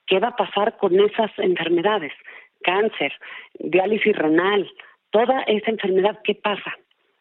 ¿Qué 0.06 0.18
va 0.18 0.28
a 0.28 0.36
pasar 0.36 0.76
con 0.76 0.98
esas 0.98 1.30
enfermedades? 1.38 2.12
Cáncer, 2.62 3.12
diálisis 3.58 4.14
renal, 4.16 4.70
toda 5.10 5.42
esa 5.42 5.70
enfermedad, 5.70 6.20
¿qué 6.24 6.34
pasa? 6.34 6.72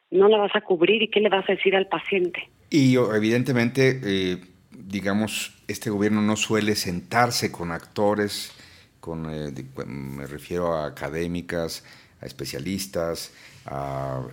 No 0.10 0.28
la 0.28 0.38
vas 0.38 0.56
a 0.56 0.62
cubrir 0.62 1.02
y 1.04 1.10
qué 1.10 1.20
le 1.20 1.30
vas 1.30 1.48
a 1.50 1.54
decir 1.54 1.76
al 1.76 1.88
paciente. 1.88 2.50
Y 2.70 2.96
evidentemente, 2.96 4.00
eh, 4.04 4.38
digamos, 4.72 5.64
este 5.68 5.90
gobierno 5.90 6.22
no 6.22 6.36
suele 6.36 6.76
sentarse 6.76 7.52
con 7.52 7.72
actores, 7.72 8.58
con, 9.00 9.26
eh, 9.30 9.52
me 9.86 10.26
refiero 10.28 10.74
a 10.74 10.88
académicas, 10.88 11.86
a 12.22 12.26
especialistas, 12.26 13.34
a 13.66 14.24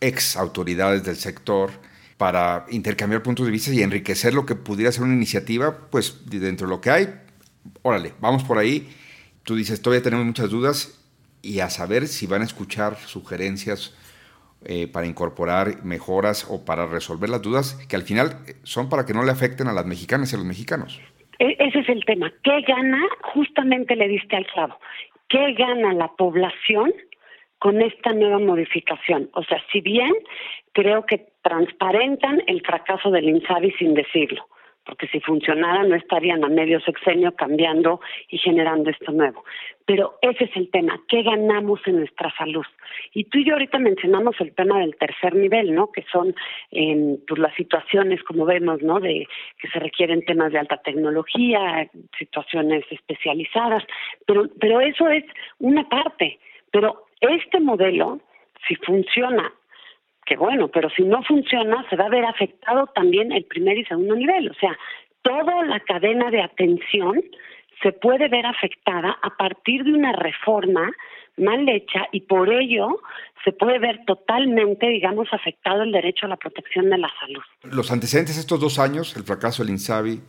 ex 0.00 0.36
autoridades 0.36 1.04
del 1.04 1.16
sector, 1.16 1.70
para 2.16 2.66
intercambiar 2.70 3.22
puntos 3.22 3.46
de 3.46 3.52
vista 3.52 3.72
y 3.72 3.82
enriquecer 3.82 4.34
lo 4.34 4.46
que 4.46 4.54
pudiera 4.54 4.92
ser 4.92 5.04
una 5.04 5.14
iniciativa, 5.14 5.88
pues 5.90 6.28
dentro 6.30 6.66
de 6.66 6.74
lo 6.74 6.80
que 6.80 6.90
hay, 6.90 7.08
órale, 7.82 8.12
vamos 8.20 8.44
por 8.44 8.58
ahí. 8.58 8.88
Tú 9.42 9.56
dices, 9.56 9.82
todavía 9.82 10.02
tenemos 10.02 10.24
muchas 10.24 10.50
dudas 10.50 11.00
y 11.42 11.60
a 11.60 11.68
saber 11.70 12.06
si 12.06 12.26
van 12.26 12.42
a 12.42 12.44
escuchar 12.44 12.96
sugerencias 12.96 13.94
eh, 14.64 14.86
para 14.86 15.06
incorporar 15.06 15.84
mejoras 15.84 16.46
o 16.48 16.64
para 16.64 16.86
resolver 16.86 17.28
las 17.28 17.42
dudas 17.42 17.74
que 17.86 17.96
al 17.96 18.02
final 18.02 18.38
son 18.62 18.88
para 18.88 19.04
que 19.04 19.12
no 19.12 19.22
le 19.22 19.30
afecten 19.30 19.68
a 19.68 19.74
las 19.74 19.84
mexicanas 19.84 20.32
y 20.32 20.36
a 20.36 20.38
los 20.38 20.46
mexicanos. 20.46 21.00
E, 21.38 21.56
ese 21.58 21.80
es 21.80 21.88
el 21.90 22.04
tema. 22.06 22.32
¿Qué 22.42 22.62
gana? 22.62 23.00
Justamente 23.34 23.96
le 23.96 24.08
diste 24.08 24.36
al 24.36 24.46
clavo. 24.46 24.78
¿Qué 25.28 25.52
gana 25.52 25.92
la 25.92 26.08
población 26.16 26.92
con 27.58 27.82
esta 27.82 28.14
nueva 28.14 28.38
modificación? 28.38 29.28
O 29.34 29.42
sea, 29.44 29.62
si 29.70 29.82
bien 29.82 30.12
creo 30.72 31.04
que 31.04 31.33
transparentan 31.44 32.42
el 32.46 32.62
fracaso 32.62 33.10
del 33.10 33.28
INSABI 33.28 33.70
sin 33.72 33.92
decirlo, 33.92 34.48
porque 34.86 35.06
si 35.08 35.20
funcionara 35.20 35.84
no 35.84 35.94
estarían 35.94 36.42
a 36.42 36.48
medio 36.48 36.80
sexenio 36.80 37.32
cambiando 37.36 38.00
y 38.28 38.38
generando 38.38 38.88
esto 38.88 39.12
nuevo. 39.12 39.44
Pero 39.84 40.14
ese 40.22 40.44
es 40.44 40.56
el 40.56 40.70
tema, 40.70 40.98
¿qué 41.06 41.22
ganamos 41.22 41.80
en 41.86 41.96
nuestra 41.96 42.34
salud? 42.38 42.64
Y 43.12 43.24
tú 43.24 43.38
y 43.38 43.44
yo 43.44 43.52
ahorita 43.52 43.78
mencionamos 43.78 44.34
el 44.40 44.54
tema 44.54 44.80
del 44.80 44.96
tercer 44.96 45.34
nivel, 45.34 45.74
¿no? 45.74 45.92
Que 45.92 46.02
son 46.10 46.34
eh, 46.70 47.18
pues 47.28 47.38
las 47.38 47.54
situaciones, 47.54 48.22
como 48.22 48.46
vemos, 48.46 48.80
¿no? 48.80 48.98
De 48.98 49.28
que 49.60 49.68
se 49.68 49.78
requieren 49.78 50.24
temas 50.24 50.50
de 50.50 50.60
alta 50.60 50.78
tecnología, 50.78 51.90
situaciones 52.18 52.84
especializadas, 52.90 53.84
pero, 54.26 54.44
pero 54.58 54.80
eso 54.80 55.10
es 55.10 55.24
una 55.58 55.86
parte. 55.90 56.38
Pero 56.70 57.04
este 57.20 57.60
modelo, 57.60 58.20
si 58.66 58.76
funciona 58.76 59.52
que 60.26 60.36
bueno, 60.36 60.68
pero 60.68 60.88
si 60.90 61.02
no 61.02 61.22
funciona, 61.22 61.84
se 61.88 61.96
va 61.96 62.06
a 62.06 62.10
ver 62.10 62.24
afectado 62.24 62.86
también 62.94 63.32
el 63.32 63.44
primer 63.44 63.78
y 63.78 63.84
segundo 63.84 64.14
nivel. 64.14 64.50
O 64.50 64.54
sea, 64.54 64.76
toda 65.22 65.64
la 65.64 65.80
cadena 65.80 66.30
de 66.30 66.42
atención 66.42 67.22
se 67.82 67.92
puede 67.92 68.28
ver 68.28 68.46
afectada 68.46 69.16
a 69.22 69.30
partir 69.36 69.84
de 69.84 69.92
una 69.92 70.12
reforma 70.12 70.90
mal 71.36 71.68
hecha 71.68 72.06
y 72.12 72.20
por 72.22 72.52
ello 72.52 73.00
se 73.44 73.52
puede 73.52 73.78
ver 73.78 74.04
totalmente, 74.06 74.86
digamos, 74.86 75.28
afectado 75.32 75.82
el 75.82 75.92
derecho 75.92 76.26
a 76.26 76.30
la 76.30 76.36
protección 76.36 76.88
de 76.88 76.98
la 76.98 77.10
salud. 77.20 77.42
Los 77.64 77.90
antecedentes 77.90 78.36
de 78.36 78.40
estos 78.40 78.60
dos 78.60 78.78
años, 78.78 79.16
el 79.16 79.24
fracaso 79.24 79.62
del 79.62 79.72
INSABI, 79.72 80.20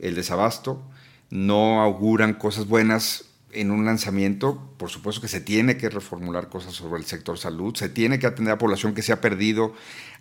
el 0.00 0.14
desabasto, 0.14 0.82
no 1.30 1.80
auguran 1.80 2.34
cosas 2.34 2.68
buenas 2.68 3.27
en 3.52 3.70
un 3.70 3.84
lanzamiento, 3.84 4.58
por 4.78 4.90
supuesto 4.90 5.22
que 5.22 5.28
se 5.28 5.40
tiene 5.40 5.78
que 5.78 5.88
reformular 5.88 6.48
cosas 6.48 6.74
sobre 6.74 6.98
el 6.98 7.04
sector 7.04 7.38
salud, 7.38 7.74
se 7.74 7.88
tiene 7.88 8.18
que 8.18 8.26
atender 8.26 8.52
a 8.52 8.54
la 8.56 8.58
población 8.58 8.94
que 8.94 9.02
se 9.02 9.12
ha 9.12 9.20
perdido, 9.20 9.72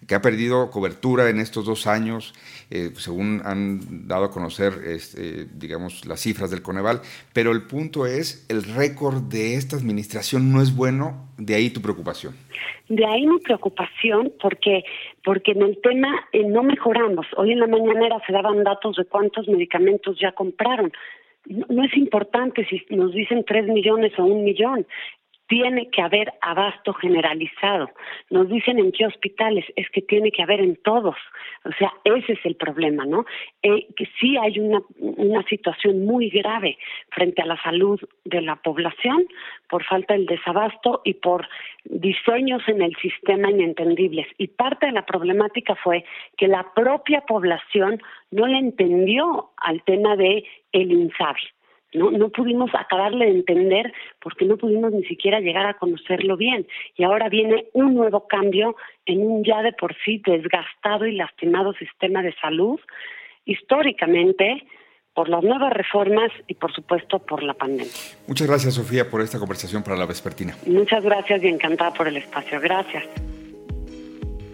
que 0.07 0.15
ha 0.15 0.21
perdido 0.21 0.71
cobertura 0.71 1.29
en 1.29 1.39
estos 1.39 1.65
dos 1.65 1.87
años, 1.87 2.33
eh, 2.69 2.91
según 2.95 3.41
han 3.43 4.07
dado 4.07 4.25
a 4.25 4.31
conocer, 4.31 4.73
este, 4.85 5.45
digamos, 5.45 6.05
las 6.05 6.21
cifras 6.21 6.51
del 6.51 6.61
Coneval. 6.61 7.01
Pero 7.33 7.51
el 7.51 7.63
punto 7.63 8.05
es, 8.05 8.45
el 8.49 8.63
récord 8.63 9.21
de 9.23 9.55
esta 9.55 9.75
administración 9.75 10.51
no 10.51 10.61
es 10.61 10.75
bueno, 10.75 11.27
de 11.37 11.55
ahí 11.55 11.69
tu 11.69 11.81
preocupación. 11.81 12.35
De 12.87 13.05
ahí 13.05 13.27
mi 13.27 13.39
preocupación, 13.39 14.31
porque 14.41 14.83
porque 15.25 15.51
en 15.51 15.61
el 15.61 15.77
tema 15.81 16.07
eh, 16.31 16.45
no 16.45 16.63
mejoramos. 16.63 17.27
Hoy 17.35 17.51
en 17.51 17.59
la 17.59 17.67
mañanera 17.67 18.15
se 18.25 18.31
daban 18.31 18.63
datos 18.63 18.95
de 18.95 19.03
cuántos 19.03 19.45
medicamentos 19.49 20.17
ya 20.21 20.31
compraron 20.31 20.93
no, 21.47 21.83
es 21.83 21.95
importante 21.95 22.65
si 22.65 22.83
nos 22.95 23.13
dicen 23.13 23.43
tres 23.45 23.67
millones 23.67 24.17
o 24.17 24.25
un 24.25 24.43
millón 24.43 24.85
tiene 25.47 25.89
que 25.89 26.01
haber 26.01 26.33
abasto 26.41 26.93
generalizado. 26.93 27.89
Nos 28.29 28.49
dicen 28.49 28.79
en 28.79 28.91
qué 28.91 29.05
hospitales, 29.05 29.65
es 29.75 29.89
que 29.89 30.01
tiene 30.01 30.31
que 30.31 30.43
haber 30.43 30.59
en 30.59 30.75
todos. 30.83 31.15
O 31.63 31.71
sea, 31.79 31.93
ese 32.03 32.33
es 32.33 32.45
el 32.45 32.55
problema, 32.55 33.05
¿no? 33.05 33.25
Eh, 33.63 33.87
que 33.95 34.09
sí 34.19 34.37
hay 34.37 34.59
una, 34.59 34.81
situación 35.47 36.05
muy 36.05 36.29
grave 36.29 36.77
frente 37.09 37.41
a 37.41 37.45
la 37.45 37.61
salud 37.61 37.99
de 38.25 38.41
la 38.41 38.57
población 38.57 39.25
por 39.69 39.83
falta 39.85 40.13
del 40.13 40.25
desabasto 40.25 41.01
y 41.05 41.13
por 41.13 41.47
diseños 41.85 42.61
en 42.67 42.81
el 42.81 42.95
sistema 42.97 43.49
inentendibles. 43.49 44.27
Y 44.37 44.47
parte 44.47 44.87
de 44.87 44.91
la 44.91 45.05
problemática 45.05 45.75
fue 45.75 46.03
que 46.37 46.47
la 46.47 46.73
propia 46.73 47.21
población 47.21 48.01
no 48.31 48.45
le 48.47 48.57
entendió 48.57 49.51
al 49.57 49.83
tema 49.83 50.15
de 50.17 50.43
el 50.73 50.91
INSABI. 50.91 51.56
No, 51.93 52.11
no 52.11 52.29
pudimos 52.29 52.69
acabarle 52.73 53.25
de 53.25 53.31
entender 53.31 53.93
porque 54.21 54.45
no 54.45 54.57
pudimos 54.57 54.91
ni 54.91 55.03
siquiera 55.05 55.39
llegar 55.39 55.65
a 55.65 55.75
conocerlo 55.75 56.35
bien. 56.35 56.67
Y 56.95 57.03
ahora 57.03 57.29
viene 57.29 57.67
un 57.73 57.93
nuevo 57.95 58.27
cambio 58.27 58.75
en 59.05 59.25
un 59.25 59.43
ya 59.43 59.61
de 59.61 59.73
por 59.73 59.95
sí 60.03 60.21
desgastado 60.25 61.05
y 61.05 61.13
lastimado 61.13 61.73
sistema 61.73 62.21
de 62.21 62.33
salud, 62.35 62.79
históricamente 63.45 64.65
por 65.13 65.29
las 65.29 65.43
nuevas 65.43 65.73
reformas 65.73 66.31
y 66.47 66.53
por 66.53 66.71
supuesto 66.73 67.17
por 67.17 67.41
la 67.41 67.55
pandemia. 67.55 67.91
Muchas 68.27 68.47
gracias 68.47 68.75
Sofía 68.75 69.09
por 69.09 69.21
esta 69.21 69.39
conversación 69.39 69.81
para 69.81 69.97
la 69.97 70.05
vespertina. 70.05 70.55
Muchas 70.67 71.03
gracias 71.03 71.43
y 71.43 71.47
encantada 71.47 71.91
por 71.91 72.07
el 72.07 72.17
espacio. 72.17 72.59
Gracias. 72.61 73.03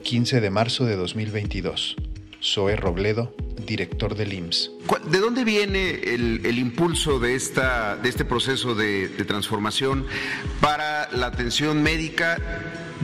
15 0.03 0.39
de 0.39 0.49
marzo 0.49 0.85
de 0.85 0.95
2022. 0.95 2.12
Zoe 2.43 2.75
Robledo, 2.75 3.33
director 3.65 4.15
del 4.15 4.33
IMSS. 4.33 4.71
¿De 5.05 5.19
dónde 5.19 5.43
viene 5.43 5.91
el, 6.13 6.59
impulso 6.59 7.19
de, 7.19 7.35
esta, 7.35 7.95
de 7.95 8.09
este 8.09 8.25
proceso 8.25 8.75
de 8.75 9.07
transformación 9.25 10.05
para 10.59 11.09
la 11.11 11.27
atención 11.27 11.81
médica 11.81 12.37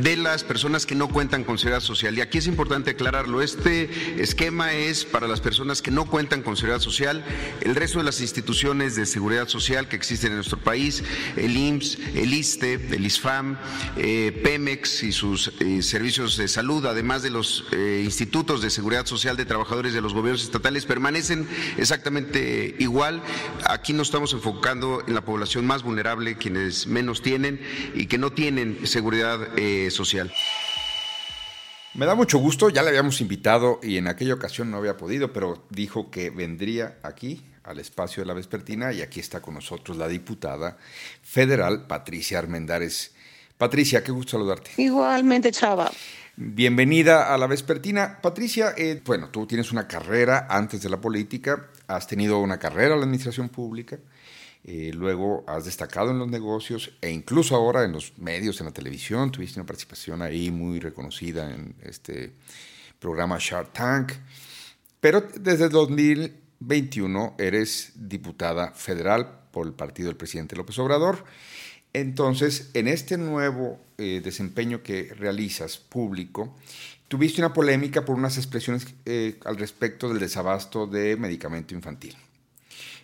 de 0.01 0.15
las 0.15 0.43
personas 0.43 0.85
que 0.85 0.95
no 0.95 1.09
cuentan 1.09 1.43
con 1.43 1.57
seguridad 1.57 1.81
social. 1.81 2.17
Y 2.17 2.21
aquí 2.21 2.37
es 2.37 2.47
importante 2.47 2.91
aclararlo. 2.91 3.41
Este 3.41 4.21
esquema 4.21 4.73
es 4.73 5.05
para 5.05 5.27
las 5.27 5.41
personas 5.41 5.81
que 5.81 5.91
no 5.91 6.05
cuentan 6.05 6.41
con 6.41 6.55
seguridad 6.55 6.79
social. 6.79 7.25
El 7.61 7.75
resto 7.75 7.99
de 7.99 8.05
las 8.05 8.21
instituciones 8.21 8.95
de 8.95 9.05
seguridad 9.05 9.47
social 9.47 9.87
que 9.87 9.95
existen 9.95 10.31
en 10.31 10.35
nuestro 10.35 10.57
país, 10.57 11.03
el 11.35 11.55
IMSS, 11.55 11.97
el 12.15 12.33
ISTE, 12.33 12.73
el 12.91 13.05
ISFAM, 13.05 13.57
eh, 13.97 14.39
Pemex 14.43 15.03
y 15.03 15.11
sus 15.11 15.51
eh, 15.59 15.81
servicios 15.81 16.37
de 16.37 16.47
salud, 16.47 16.85
además 16.85 17.21
de 17.21 17.29
los 17.29 17.65
eh, 17.71 18.01
institutos 18.03 18.61
de 18.61 18.69
seguridad 18.69 19.05
social 19.05 19.35
de 19.37 19.45
trabajadores 19.45 19.93
de 19.93 20.01
los 20.01 20.13
gobiernos 20.13 20.43
estatales, 20.43 20.85
permanecen 20.85 21.47
exactamente 21.77 22.75
igual. 22.79 23.21
Aquí 23.65 23.93
nos 23.93 24.07
estamos 24.07 24.33
enfocando 24.33 25.03
en 25.07 25.13
la 25.13 25.21
población 25.21 25.65
más 25.65 25.83
vulnerable, 25.83 26.37
quienes 26.37 26.87
menos 26.87 27.21
tienen 27.21 27.59
y 27.95 28.05
que 28.05 28.17
no 28.17 28.31
tienen 28.31 28.85
seguridad. 28.85 29.49
Me 31.95 32.05
da 32.05 32.15
mucho 32.15 32.37
gusto, 32.37 32.69
ya 32.69 32.83
le 32.83 32.89
habíamos 32.89 33.19
invitado 33.19 33.79
y 33.81 33.97
en 33.97 34.07
aquella 34.07 34.35
ocasión 34.35 34.69
no 34.69 34.77
había 34.77 34.95
podido, 34.95 35.33
pero 35.33 35.65
dijo 35.69 36.11
que 36.11 36.29
vendría 36.29 36.99
aquí 37.03 37.43
al 37.63 37.79
espacio 37.79 38.23
de 38.23 38.27
la 38.27 38.33
vespertina 38.33 38.93
y 38.93 39.01
aquí 39.01 39.19
está 39.19 39.41
con 39.41 39.55
nosotros 39.55 39.97
la 39.97 40.07
diputada 40.07 40.77
federal 41.21 41.87
Patricia 41.87 42.39
Armendares. 42.39 43.13
Patricia, 43.57 44.03
qué 44.03 44.11
gusto 44.11 44.31
saludarte. 44.31 44.71
Igualmente, 44.77 45.51
Chava. 45.51 45.91
Bienvenida 46.37 47.33
a 47.33 47.37
la 47.37 47.47
vespertina. 47.47 48.19
Patricia, 48.21 48.73
eh, 48.77 49.01
bueno, 49.03 49.29
tú 49.29 49.45
tienes 49.45 49.71
una 49.73 49.87
carrera 49.87 50.47
antes 50.49 50.81
de 50.81 50.89
la 50.89 51.01
política, 51.01 51.67
has 51.87 52.07
tenido 52.07 52.39
una 52.39 52.57
carrera 52.57 52.93
en 52.93 52.99
la 53.01 53.05
administración 53.05 53.49
pública, 53.49 53.99
eh, 54.71 54.91
luego 54.93 55.43
has 55.47 55.65
destacado 55.65 56.11
en 56.11 56.19
los 56.19 56.27
negocios 56.27 56.91
e 57.01 57.09
incluso 57.09 57.55
ahora 57.55 57.83
en 57.83 57.91
los 57.91 58.15
medios, 58.19 58.59
en 58.59 58.67
la 58.67 58.71
televisión, 58.71 59.31
tuviste 59.31 59.59
una 59.59 59.65
participación 59.65 60.21
ahí 60.21 60.51
muy 60.51 60.79
reconocida 60.79 61.51
en 61.51 61.73
este 61.81 62.33
programa 62.99 63.37
Shark 63.39 63.73
Tank. 63.73 64.11
Pero 65.01 65.21
desde 65.21 65.69
2021 65.69 67.33
eres 67.39 67.93
diputada 67.95 68.69
federal 68.73 69.39
por 69.49 69.65
el 69.65 69.73
partido 69.73 70.09
del 70.09 70.17
presidente 70.17 70.55
López 70.55 70.77
Obrador. 70.77 71.25
Entonces, 71.91 72.69
en 72.75 72.87
este 72.87 73.17
nuevo 73.17 73.83
eh, 73.97 74.21
desempeño 74.23 74.83
que 74.83 75.15
realizas 75.15 75.79
público, 75.79 76.55
tuviste 77.07 77.41
una 77.41 77.53
polémica 77.53 78.05
por 78.05 78.15
unas 78.15 78.37
expresiones 78.37 78.85
eh, 79.07 79.39
al 79.45 79.57
respecto 79.57 80.09
del 80.09 80.19
desabasto 80.19 80.85
de 80.85 81.17
medicamento 81.17 81.73
infantil. 81.73 82.15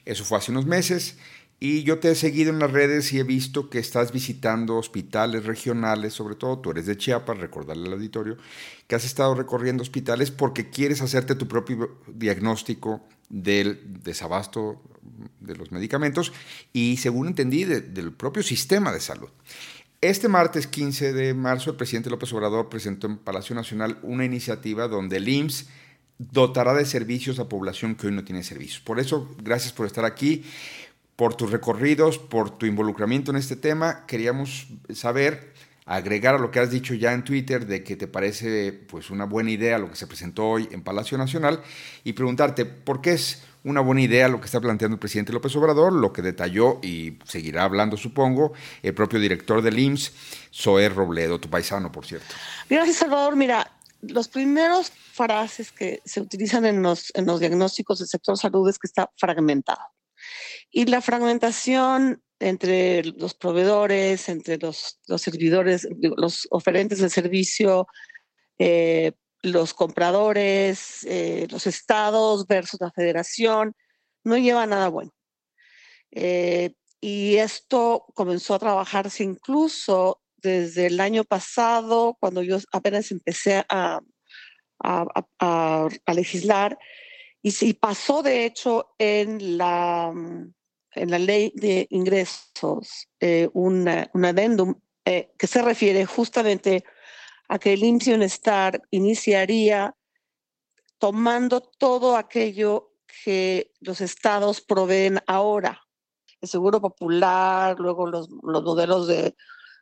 Eso 0.06 0.24
fue 0.24 0.38
hace 0.38 0.52
unos 0.52 0.68
meses. 0.68 1.18
Y 1.60 1.84
yo 1.84 2.00
te 2.00 2.12
he 2.12 2.16
seguido 2.16 2.52
en 2.52 2.60
las 2.60 2.72
redes 2.72 3.14
y 3.14 3.20
he 3.20 3.24
visto 3.24 3.70
que 3.70 3.80
estás 3.80 4.12
visitando 4.12 4.76
hospitales 4.76 5.46
regionales, 5.46 6.14
sobre 6.14 6.36
todo 6.36 6.60
tú 6.60 6.72
eres 6.72 6.86
de 6.86 6.98
Chiapas, 6.98 7.38
recordarle 7.38 7.88
al 7.88 7.94
auditorio, 7.94 8.38
que 8.88 8.96
has 8.96 9.06
estado 9.06 9.36
recorriendo 9.36 9.82
hospitales 9.82 10.32
porque 10.32 10.70
quieres 10.70 11.02
hacerte 11.02 11.36
tu 11.36 11.48
propio 11.48 11.98
diagnóstico 12.08 13.02
del 13.30 13.80
desabasto 14.04 14.82
de 15.40 15.56
los 15.56 15.72
medicamentos 15.72 16.34
y, 16.74 16.98
según 16.98 17.28
entendí, 17.28 17.64
del 17.64 18.12
propio 18.12 18.44
sistema 18.44 18.92
de 18.92 19.00
salud. 19.00 19.30
Este 20.02 20.28
martes 20.28 20.68
15 20.68 21.14
de 21.14 21.34
marzo, 21.34 21.72
el 21.72 21.78
presidente 21.78 22.10
López 22.10 22.32
Obrador 22.34 22.70
presentó 22.70 23.08
en 23.08 23.18
Palacio 23.18 23.56
Nacional 23.56 23.98
una 24.04 24.26
iniciativa 24.26 24.88
donde 24.88 25.18
el 25.18 25.30
IMSS 25.30 25.68
dotará 26.18 26.74
de 26.74 26.86
servicios 26.86 27.40
a 27.40 27.50
población 27.50 27.96
que 27.96 28.08
hoy 28.08 28.14
no 28.14 28.24
tiene 28.24 28.44
servicios. 28.44 28.82
Por 28.82 29.00
eso, 29.00 29.36
gracias 29.42 29.74
por 29.74 29.86
estar 29.86 30.06
aquí 30.06 30.44
por 31.16 31.36
tus 31.36 31.52
recorridos, 31.52 32.18
por 32.18 32.58
tu 32.58 32.66
involucramiento 32.66 33.32
en 33.32 33.38
este 33.38 33.56
tema. 33.56 34.06
Queríamos 34.06 34.68
saber, 34.94 35.54
agregar 35.86 36.36
a 36.36 36.40
lo 36.40 36.52
que 36.52 36.60
has 36.60 36.70
dicho 36.70 36.94
ya 36.94 37.14
en 37.14 37.24
Twitter, 37.24 37.66
de 37.66 37.84
que 37.84 37.96
te 37.96 38.08
parece 38.08 38.74
pues, 38.74 39.10
una 39.10 39.26
buena 39.26 39.52
idea 39.52 39.78
lo 39.78 39.90
que 39.90 39.96
se 39.96 40.08
presentó 40.08 40.48
hoy 40.48 40.68
en 40.72 40.84
Palacio 40.84 41.18
Nacional 41.18 41.62
y 42.04 42.14
preguntarte 42.14 42.66
por 42.66 43.02
qué 43.02 43.14
es 43.14 43.44
una 43.64 43.82
buena 43.82 44.02
idea 44.02 44.28
lo 44.28 44.40
que 44.40 44.46
está 44.46 44.62
planteando 44.62 44.96
el 44.96 45.00
presidente 45.00 45.34
López 45.34 45.56
Obrador, 45.56 45.92
lo 45.92 46.14
que 46.14 46.22
detalló 46.22 46.80
y 46.84 47.18
seguirá 47.26 47.64
hablando, 47.64 47.98
supongo, 47.98 48.54
el 48.84 48.94
propio 48.94 49.20
director 49.20 49.62
del 49.64 49.80
IMSS, 49.80 50.14
Zoé 50.54 50.88
Robledo, 50.88 51.40
tu 51.40 51.50
paisano, 51.50 51.92
por 51.92 52.06
cierto. 52.06 52.36
Gracias, 52.70 52.98
Salvador. 52.98 53.36
Mira, 53.36 53.72
los 54.02 54.28
primeros 54.28 54.92
frases 54.92 55.72
que 55.72 56.02
se 56.06 56.22
utilizan 56.22 56.66
en 56.66 56.84
los, 56.84 57.12
en 57.16 57.26
los 57.26 57.40
diagnósticos 57.40 58.00
del 58.00 58.08
sector 58.08 58.38
salud 58.38 58.70
es 58.70 58.78
que 58.78 58.86
está 58.86 59.10
fragmentado. 59.18 59.82
Y 60.72 60.86
la 60.86 61.02
fragmentación 61.02 62.22
entre 62.40 63.04
los 63.04 63.34
proveedores, 63.34 64.30
entre 64.30 64.58
los, 64.58 65.00
los 65.08 65.22
servidores, 65.22 65.88
los 66.00 66.48
oferentes 66.52 67.00
del 67.00 67.10
servicio, 67.10 67.88
eh, 68.60 69.14
los 69.42 69.74
compradores, 69.74 71.04
eh, 71.06 71.48
los 71.50 71.68
estados 71.68 72.48
versus 72.48 72.82
la 72.82 72.92
federación, 72.92 73.76
no 74.24 74.38
lleva 74.38 74.66
nada 74.66 74.90
bueno. 74.90 75.12
Eh, 76.12 76.74
y 77.00 77.36
esto 77.36 78.06
comenzó 78.14 78.56
a 78.56 78.60
trabajarse 78.60 79.24
incluso 79.24 80.22
desde 80.38 80.88
el 80.88 81.00
año 81.00 81.24
pasado, 81.24 82.18
cuando 82.20 82.42
yo 82.42 82.58
apenas 82.72 83.12
empecé 83.12 83.64
a, 83.70 84.02
a, 84.84 85.90
a 86.06 86.14
legislar, 86.14 86.78
y, 87.46 87.54
y 87.62 87.74
pasó 87.74 88.24
de 88.24 88.46
hecho 88.46 88.96
en 88.98 89.58
la 89.60 90.12
en 90.96 91.12
la 91.12 91.20
ley 91.20 91.52
de 91.54 91.86
ingresos 91.92 93.08
eh, 93.20 93.50
un 93.54 93.88
adendum 93.88 94.74
eh, 95.04 95.32
que 95.38 95.46
se 95.46 95.62
refiere 95.62 96.08
justamente 96.08 96.84
a 97.48 97.60
que 97.60 97.74
el 97.74 97.84
IMSS 97.84 98.08
Bienestar 98.08 98.82
iniciaría 98.90 99.96
tomando 100.98 101.62
todo 101.62 102.18
aquello 102.18 102.94
que 103.24 103.72
los 103.80 104.02
estados 104.02 104.62
proveen 104.62 105.20
ahora. 105.28 105.82
El 106.42 106.50
Seguro 106.50 106.82
Popular, 106.82 107.76
luego 107.78 108.08
los, 108.08 108.28
los 108.42 108.64
modelos 108.64 109.06
de, 109.06 109.36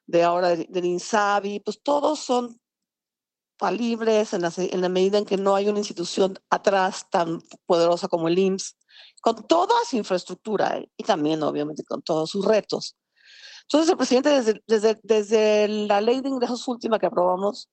de 0.06 0.23
ahora 0.23 0.49
del 0.56 0.86
INSABI, 0.86 1.62
pues 1.62 1.82
todos 1.82 2.19
son 2.19 2.60
libres 3.71 4.33
en 4.33 4.41
la, 4.41 4.51
en 4.57 4.81
la 4.81 4.89
medida 4.89 5.17
en 5.17 5.25
que 5.25 5.37
no 5.37 5.55
hay 5.55 5.69
una 5.69 5.79
institución 5.79 6.37
atrás 6.49 7.09
tan 7.09 7.41
poderosa 7.65 8.07
como 8.07 8.27
el 8.27 8.37
IMSS 8.37 8.75
con 9.21 9.47
toda 9.47 9.73
su 9.89 9.95
infraestructura 9.95 10.77
¿eh? 10.77 10.89
y 10.97 11.03
también 11.03 11.41
obviamente 11.43 11.83
con 11.83 12.01
todos 12.01 12.29
sus 12.29 12.45
retos. 12.45 12.97
Entonces 13.63 13.89
el 13.89 13.97
presidente 13.97 14.29
desde, 14.29 14.61
desde, 14.67 14.99
desde 15.03 15.67
la 15.67 16.01
ley 16.01 16.19
de 16.21 16.29
ingresos 16.29 16.67
última 16.67 16.99
que 16.99 17.05
aprobamos, 17.05 17.69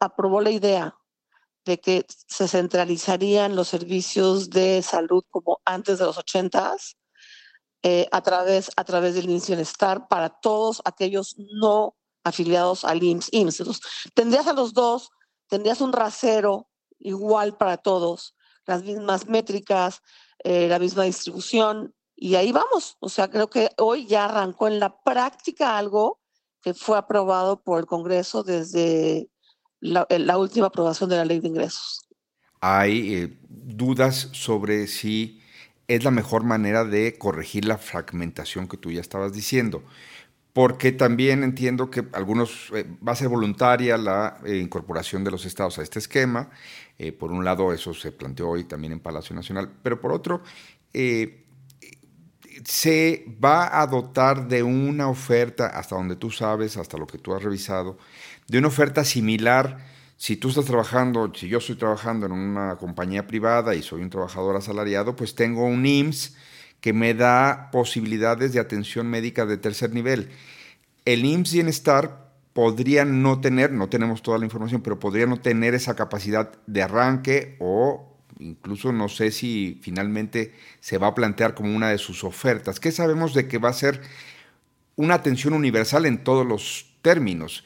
aprobó 0.00 0.40
la 0.40 0.50
idea 0.50 0.96
de 1.66 1.78
que 1.78 2.06
se 2.08 2.48
centralizarían 2.48 3.54
los 3.54 3.68
servicios 3.68 4.48
de 4.48 4.80
salud 4.82 5.22
como 5.28 5.60
antes 5.66 5.98
de 5.98 6.06
los 6.06 6.16
ochentas 6.16 6.96
eh, 7.82 8.08
a, 8.10 8.22
través, 8.22 8.70
a 8.76 8.84
través 8.84 9.14
del 9.14 9.26
Bienestar 9.26 10.08
para 10.08 10.30
todos 10.30 10.80
aquellos 10.84 11.36
no 11.38 11.96
afiliados 12.24 12.84
al 12.84 13.02
IMSS. 13.02 13.30
IMSS. 13.32 13.80
Tendrías 14.14 14.46
a 14.46 14.52
los 14.52 14.72
dos, 14.72 15.10
tendrías 15.48 15.80
un 15.80 15.92
rasero 15.92 16.68
igual 16.98 17.56
para 17.56 17.76
todos, 17.76 18.36
las 18.66 18.82
mismas 18.82 19.26
métricas, 19.26 20.02
eh, 20.44 20.68
la 20.68 20.78
misma 20.78 21.04
distribución 21.04 21.94
y 22.14 22.34
ahí 22.34 22.52
vamos. 22.52 22.96
O 23.00 23.08
sea, 23.08 23.28
creo 23.30 23.48
que 23.48 23.70
hoy 23.78 24.06
ya 24.06 24.26
arrancó 24.26 24.68
en 24.68 24.78
la 24.78 25.02
práctica 25.02 25.78
algo 25.78 26.20
que 26.62 26.74
fue 26.74 26.98
aprobado 26.98 27.62
por 27.62 27.80
el 27.80 27.86
Congreso 27.86 28.42
desde 28.42 29.30
la, 29.80 30.06
la 30.10 30.36
última 30.36 30.66
aprobación 30.66 31.08
de 31.08 31.16
la 31.16 31.24
ley 31.24 31.40
de 31.40 31.48
ingresos. 31.48 32.06
Hay 32.60 33.14
eh, 33.14 33.38
dudas 33.48 34.28
sobre 34.32 34.86
si 34.86 35.40
es 35.88 36.04
la 36.04 36.10
mejor 36.10 36.44
manera 36.44 36.84
de 36.84 37.16
corregir 37.16 37.64
la 37.64 37.78
fragmentación 37.78 38.68
que 38.68 38.76
tú 38.76 38.92
ya 38.92 39.00
estabas 39.00 39.32
diciendo 39.32 39.82
porque 40.52 40.92
también 40.92 41.44
entiendo 41.44 41.90
que 41.90 42.06
algunos 42.12 42.70
eh, 42.74 42.86
va 43.06 43.12
a 43.12 43.16
ser 43.16 43.28
voluntaria 43.28 43.96
la 43.96 44.38
incorporación 44.46 45.22
de 45.22 45.30
los 45.30 45.44
estados 45.46 45.78
a 45.78 45.82
este 45.82 45.98
esquema. 45.98 46.50
Eh, 46.98 47.12
por 47.12 47.30
un 47.30 47.44
lado, 47.44 47.72
eso 47.72 47.94
se 47.94 48.12
planteó 48.12 48.50
hoy 48.50 48.64
también 48.64 48.92
en 48.92 49.00
Palacio 49.00 49.34
Nacional, 49.34 49.70
pero 49.82 50.00
por 50.00 50.12
otro, 50.12 50.42
eh, 50.92 51.44
se 52.64 53.24
va 53.42 53.80
a 53.80 53.86
dotar 53.86 54.48
de 54.48 54.62
una 54.62 55.08
oferta, 55.08 55.68
hasta 55.68 55.94
donde 55.94 56.16
tú 56.16 56.30
sabes, 56.30 56.76
hasta 56.76 56.98
lo 56.98 57.06
que 57.06 57.18
tú 57.18 57.34
has 57.34 57.42
revisado, 57.42 57.96
de 58.48 58.58
una 58.58 58.68
oferta 58.68 59.04
similar. 59.04 59.86
Si 60.16 60.36
tú 60.36 60.50
estás 60.50 60.66
trabajando, 60.66 61.32
si 61.34 61.48
yo 61.48 61.58
estoy 61.58 61.76
trabajando 61.76 62.26
en 62.26 62.32
una 62.32 62.76
compañía 62.76 63.26
privada 63.26 63.74
y 63.74 63.82
soy 63.82 64.02
un 64.02 64.10
trabajador 64.10 64.56
asalariado, 64.56 65.16
pues 65.16 65.34
tengo 65.34 65.64
un 65.64 65.86
IMSS 65.86 66.36
que 66.80 66.92
me 66.92 67.14
da 67.14 67.70
posibilidades 67.70 68.52
de 68.52 68.60
atención 68.60 69.06
médica 69.06 69.46
de 69.46 69.58
tercer 69.58 69.92
nivel. 69.92 70.30
El 71.04 71.24
IMSS 71.24 71.52
Bienestar 71.52 72.30
podría 72.52 73.04
no 73.04 73.40
tener, 73.40 73.72
no 73.72 73.88
tenemos 73.88 74.22
toda 74.22 74.38
la 74.38 74.44
información, 74.44 74.82
pero 74.82 74.98
podría 74.98 75.26
no 75.26 75.40
tener 75.40 75.74
esa 75.74 75.94
capacidad 75.94 76.52
de 76.66 76.82
arranque 76.82 77.56
o 77.60 78.10
incluso 78.38 78.92
no 78.92 79.08
sé 79.08 79.30
si 79.30 79.78
finalmente 79.82 80.54
se 80.80 80.98
va 80.98 81.08
a 81.08 81.14
plantear 81.14 81.54
como 81.54 81.74
una 81.74 81.90
de 81.90 81.98
sus 81.98 82.24
ofertas. 82.24 82.80
¿Qué 82.80 82.90
sabemos 82.90 83.34
de 83.34 83.46
que 83.46 83.58
va 83.58 83.68
a 83.68 83.74
ser 83.74 84.00
una 84.96 85.14
atención 85.14 85.52
universal 85.52 86.06
en 86.06 86.24
todos 86.24 86.46
los 86.46 86.96
términos? 87.02 87.64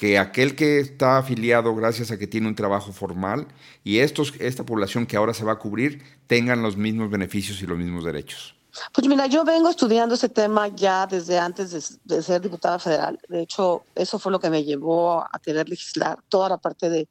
Que 0.00 0.18
aquel 0.18 0.56
que 0.56 0.80
está 0.80 1.18
afiliado 1.18 1.74
gracias 1.74 2.10
a 2.10 2.16
que 2.16 2.26
tiene 2.26 2.48
un 2.48 2.54
trabajo 2.54 2.90
formal 2.90 3.46
y 3.84 3.98
estos, 3.98 4.32
esta 4.40 4.64
población 4.64 5.04
que 5.04 5.18
ahora 5.18 5.34
se 5.34 5.44
va 5.44 5.52
a 5.52 5.58
cubrir 5.58 6.02
tengan 6.26 6.62
los 6.62 6.78
mismos 6.78 7.10
beneficios 7.10 7.60
y 7.60 7.66
los 7.66 7.76
mismos 7.76 8.02
derechos. 8.02 8.54
Pues 8.94 9.06
mira, 9.06 9.26
yo 9.26 9.44
vengo 9.44 9.68
estudiando 9.68 10.14
ese 10.14 10.30
tema 10.30 10.68
ya 10.68 11.06
desde 11.06 11.38
antes 11.38 12.00
de, 12.02 12.22
ser 12.22 12.40
diputada 12.40 12.78
federal. 12.78 13.18
De 13.28 13.42
hecho, 13.42 13.84
eso 13.94 14.18
fue 14.18 14.32
lo 14.32 14.40
que 14.40 14.48
me 14.48 14.64
llevó 14.64 15.20
a 15.20 15.38
querer 15.38 15.68
legislar 15.68 16.18
toda 16.30 16.48
la 16.48 16.56
parte 16.56 16.88
de, 16.88 17.06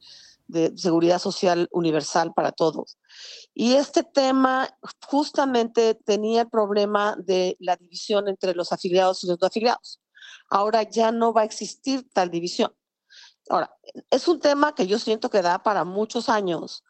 de 0.48 0.76
seguridad 0.76 1.20
social 1.20 1.70
universal 1.72 2.34
para 2.34 2.52
todos. 2.52 2.98
Y 3.54 3.74
este 3.74 4.02
tema 4.02 4.68
justamente 5.06 5.94
tenía 5.94 6.42
el 6.42 6.50
problema 6.50 7.16
de 7.20 7.56
la 7.60 7.76
división 7.76 8.28
entre 8.28 8.56
los 8.56 8.74
afiliados 8.74 9.24
y 9.24 9.28
los 9.28 9.40
no 9.40 9.46
afiliados. 9.46 10.00
Ahora 10.50 10.82
ya 10.82 11.12
no 11.12 11.34
va 11.34 11.42
a 11.42 11.46
existir 11.46 12.10
tal 12.12 12.32
división. 12.32 12.72
Ahora, 13.50 13.76
es 14.10 14.28
un 14.28 14.40
tema 14.40 14.76
que 14.76 14.88
yo 14.88 15.00
siento 15.00 15.30
que 15.30 15.42
da 15.42 15.64
para 15.64 15.84
muchos 15.84 16.30
años, 16.30 16.84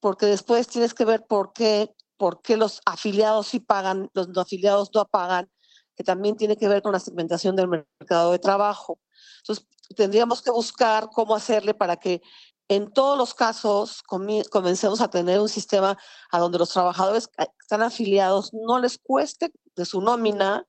porque 0.00 0.26
después 0.26 0.68
tienes 0.68 0.94
que 0.94 1.04
ver 1.04 1.26
por 1.26 1.52
qué 1.52 1.94
por 2.16 2.42
qué 2.42 2.56
los 2.56 2.80
afiliados 2.86 3.48
sí 3.48 3.60
pagan, 3.60 4.10
los 4.14 4.28
no 4.28 4.40
afiliados 4.40 4.90
no 4.94 5.04
pagan, 5.06 5.50
que 5.96 6.04
también 6.04 6.36
tiene 6.36 6.56
que 6.56 6.68
ver 6.68 6.82
con 6.82 6.92
la 6.92 7.00
segmentación 7.00 7.56
del 7.56 7.68
mercado 7.68 8.32
de 8.32 8.38
trabajo. 8.38 9.00
Entonces, 9.38 9.66
tendríamos 9.96 10.42
que 10.42 10.50
buscar 10.50 11.08
cómo 11.12 11.34
hacerle 11.34 11.74
para 11.74 11.96
que 11.96 12.22
en 12.68 12.90
todos 12.92 13.18
los 13.18 13.34
casos 13.34 14.02
comencemos 14.02 15.00
a 15.00 15.08
tener 15.08 15.38
un 15.38 15.48
sistema 15.48 15.98
a 16.30 16.38
donde 16.38 16.58
los 16.58 16.70
trabajadores 16.70 17.28
que 17.28 17.46
están 17.60 17.82
afiliados 17.82 18.54
no 18.54 18.78
les 18.78 18.98
cueste 18.98 19.52
de 19.76 19.84
su 19.84 20.00
nómina, 20.00 20.66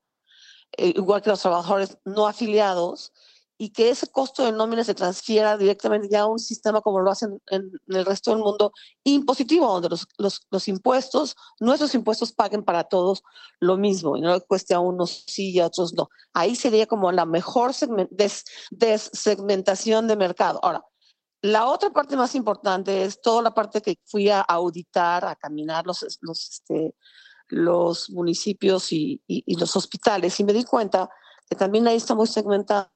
eh, 0.78 0.94
igual 0.96 1.22
que 1.22 1.30
los 1.30 1.42
trabajadores 1.42 1.98
no 2.04 2.28
afiliados, 2.28 3.14
y 3.58 3.70
que 3.70 3.90
ese 3.90 4.08
costo 4.08 4.44
de 4.44 4.52
nómina 4.52 4.84
se 4.84 4.94
transfiera 4.94 5.58
directamente 5.58 6.10
ya 6.10 6.22
a 6.22 6.26
un 6.26 6.40
sistema 6.40 6.82
como 6.82 7.00
lo 7.00 7.12
hacen 7.12 7.42
en, 7.48 7.72
el 7.88 8.06
resto 8.06 8.32
del 8.32 8.40
mundo, 8.40 8.72
impositivo, 9.04 9.72
donde 9.72 9.90
los, 9.90 10.08
los, 10.18 10.42
los, 10.50 10.68
impuestos, 10.68 11.36
nuestros 11.60 11.96
impuestos 11.96 12.34
paguen 12.34 12.64
para 12.64 12.84
todos 12.84 13.24
lo 13.60 13.78
mismo, 13.78 14.18
y 14.18 14.22
no 14.22 14.34
le 14.34 14.42
cueste 14.42 14.74
a 14.74 14.80
unos 14.80 15.24
sí 15.28 15.52
y 15.52 15.60
a 15.60 15.68
otros 15.68 15.94
no. 15.94 16.10
Ahí 16.34 16.56
sería 16.56 16.86
como 16.86 17.12
la 17.12 17.26
mejor 17.26 17.74
segmentación 17.74 20.08
de 20.08 20.16
mercado. 20.16 20.60
Ahora, 20.62 20.84
la 21.42 21.68
otra 21.68 21.92
parte 21.92 22.18
más 22.18 22.36
importante 22.36 23.04
es 23.04 23.22
toda 23.22 23.42
la 23.42 23.54
parte 23.54 23.82
que 23.82 24.00
fui 24.06 24.30
a 24.30 24.42
auditar, 24.42 25.26
a 25.26 25.36
caminar 25.36 25.86
los, 25.86 26.18
los, 26.22 26.50
este, 26.50 26.96
los 27.48 28.10
municipios 28.10 28.92
y, 28.92 29.22
los 29.48 29.76
hospitales 29.76 30.40
y 30.40 30.44
me 30.44 30.54
di 30.54 30.64
cuenta 30.64 31.10
que 31.48 31.56
también 31.56 31.88
ahí 31.88 31.98
está 31.98 32.16
muy 32.16 32.28
segmentado. 32.28 32.90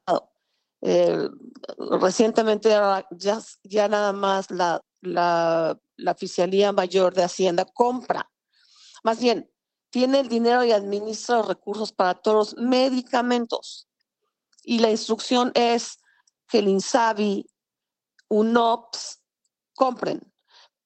Eh, 0.82 1.30
recientemente 2.00 2.70
ya, 2.70 3.42
ya 3.64 3.88
nada 3.88 4.14
más 4.14 4.50
la, 4.50 4.82
la, 5.02 5.78
Mayor 6.74 7.14
de 7.14 7.24
Hacienda 7.24 7.66
compra, 7.66 8.30
más 9.04 9.20
bien, 9.20 9.50
tiene 9.90 10.20
el 10.20 10.30
dinero 10.30 10.64
y 10.64 10.72
administra 10.72 11.38
los 11.38 11.48
recursos 11.48 11.92
para 11.92 12.16
todos 12.16 12.54
los 12.54 12.64
medicamentos. 12.64 13.88
Y 14.64 14.80
la 14.80 14.92
instrucción 14.92 15.52
es 15.56 16.00
que 16.48 16.60
el 16.60 16.68
INSABI, 16.68 17.50
UNOPS, 18.28 19.22
compren. 19.74 20.34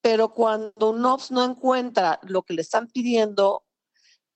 Pero 0.00 0.32
cuando 0.32 0.90
UNOPS 0.90 1.30
no 1.32 1.44
encuentra 1.44 2.20
lo 2.22 2.42
que 2.42 2.54
le 2.54 2.62
están 2.62 2.88
pidiendo, 2.88 3.64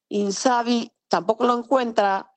INSABI 0.08 0.92
tampoco 1.08 1.44
lo 1.44 1.58
encuentra 1.58 2.27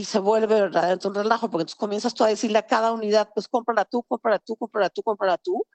y 0.00 0.04
se 0.04 0.18
vuelve 0.18 0.62
verdaderamente 0.62 1.08
un 1.08 1.14
relajo, 1.14 1.50
porque 1.50 1.62
entonces 1.64 1.78
comienzas 1.78 2.14
tú 2.14 2.24
a 2.24 2.28
decirle 2.28 2.56
a 2.56 2.66
cada 2.66 2.90
unidad, 2.90 3.28
pues 3.34 3.48
cómprala 3.48 3.84
tú, 3.84 4.02
cómprala 4.04 4.38
tú, 4.38 4.56
cómprala 4.56 4.88
tú, 4.88 5.02
cómprala 5.02 5.36
tú. 5.36 5.66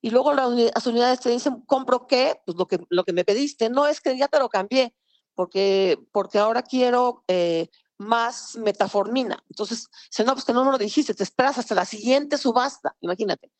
Y 0.00 0.08
luego 0.08 0.32
las 0.32 0.86
unidades 0.86 1.20
te 1.20 1.28
dicen, 1.28 1.60
¿compro 1.66 2.06
qué? 2.06 2.40
Pues 2.46 2.56
lo 2.56 2.66
que, 2.66 2.80
lo 2.88 3.04
que 3.04 3.12
me 3.12 3.26
pediste. 3.26 3.68
No 3.68 3.86
es 3.86 4.00
que 4.00 4.16
ya 4.16 4.26
te 4.28 4.38
lo 4.38 4.48
cambié, 4.48 4.94
porque, 5.34 5.98
porque 6.12 6.38
ahora 6.38 6.62
quiero 6.62 7.24
eh, 7.28 7.68
más 7.98 8.56
metaformina. 8.56 9.44
Entonces, 9.50 9.88
dice, 10.10 10.24
no, 10.24 10.32
pues 10.32 10.46
que 10.46 10.54
no 10.54 10.64
me 10.64 10.72
lo 10.72 10.78
dijiste, 10.78 11.12
te 11.12 11.24
esperas 11.24 11.58
hasta 11.58 11.74
la 11.74 11.84
siguiente 11.84 12.38
subasta, 12.38 12.96
imagínate. 13.00 13.52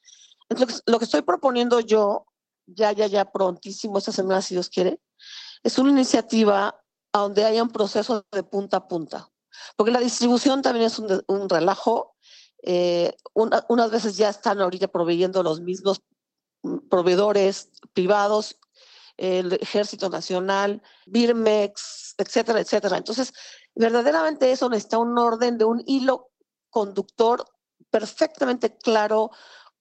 Entonces, 0.48 0.82
lo 0.86 0.98
que 0.98 1.04
estoy 1.04 1.20
proponiendo 1.20 1.80
yo, 1.80 2.24
ya, 2.64 2.92
ya, 2.92 3.08
ya 3.08 3.30
prontísimo, 3.30 3.98
esta 3.98 4.12
semana, 4.12 4.40
si 4.40 4.54
Dios 4.54 4.70
quiere, 4.70 5.00
es 5.62 5.78
una 5.78 5.90
iniciativa 5.90 6.80
donde 7.12 7.44
haya 7.44 7.62
un 7.62 7.68
proceso 7.68 8.24
de 8.32 8.42
punta 8.42 8.78
a 8.78 8.88
punta. 8.88 9.28
Porque 9.76 9.92
la 9.92 10.00
distribución 10.00 10.62
también 10.62 10.86
es 10.86 10.98
un, 10.98 11.22
un 11.26 11.48
relajo. 11.48 12.14
Eh, 12.62 13.16
unas 13.34 13.90
veces 13.90 14.16
ya 14.16 14.28
están 14.30 14.60
ahorita 14.60 14.88
proveyendo 14.88 15.42
los 15.42 15.60
mismos 15.60 16.02
proveedores 16.90 17.70
privados, 17.92 18.58
el 19.16 19.52
Ejército 19.54 20.08
Nacional, 20.08 20.82
Birmex, 21.06 22.14
etcétera, 22.18 22.60
etcétera. 22.60 22.96
Entonces, 22.96 23.32
verdaderamente 23.74 24.50
eso 24.50 24.68
necesita 24.68 24.98
un 24.98 25.16
orden 25.18 25.58
de 25.58 25.64
un 25.64 25.82
hilo 25.86 26.30
conductor 26.70 27.44
perfectamente 27.90 28.76
claro, 28.76 29.30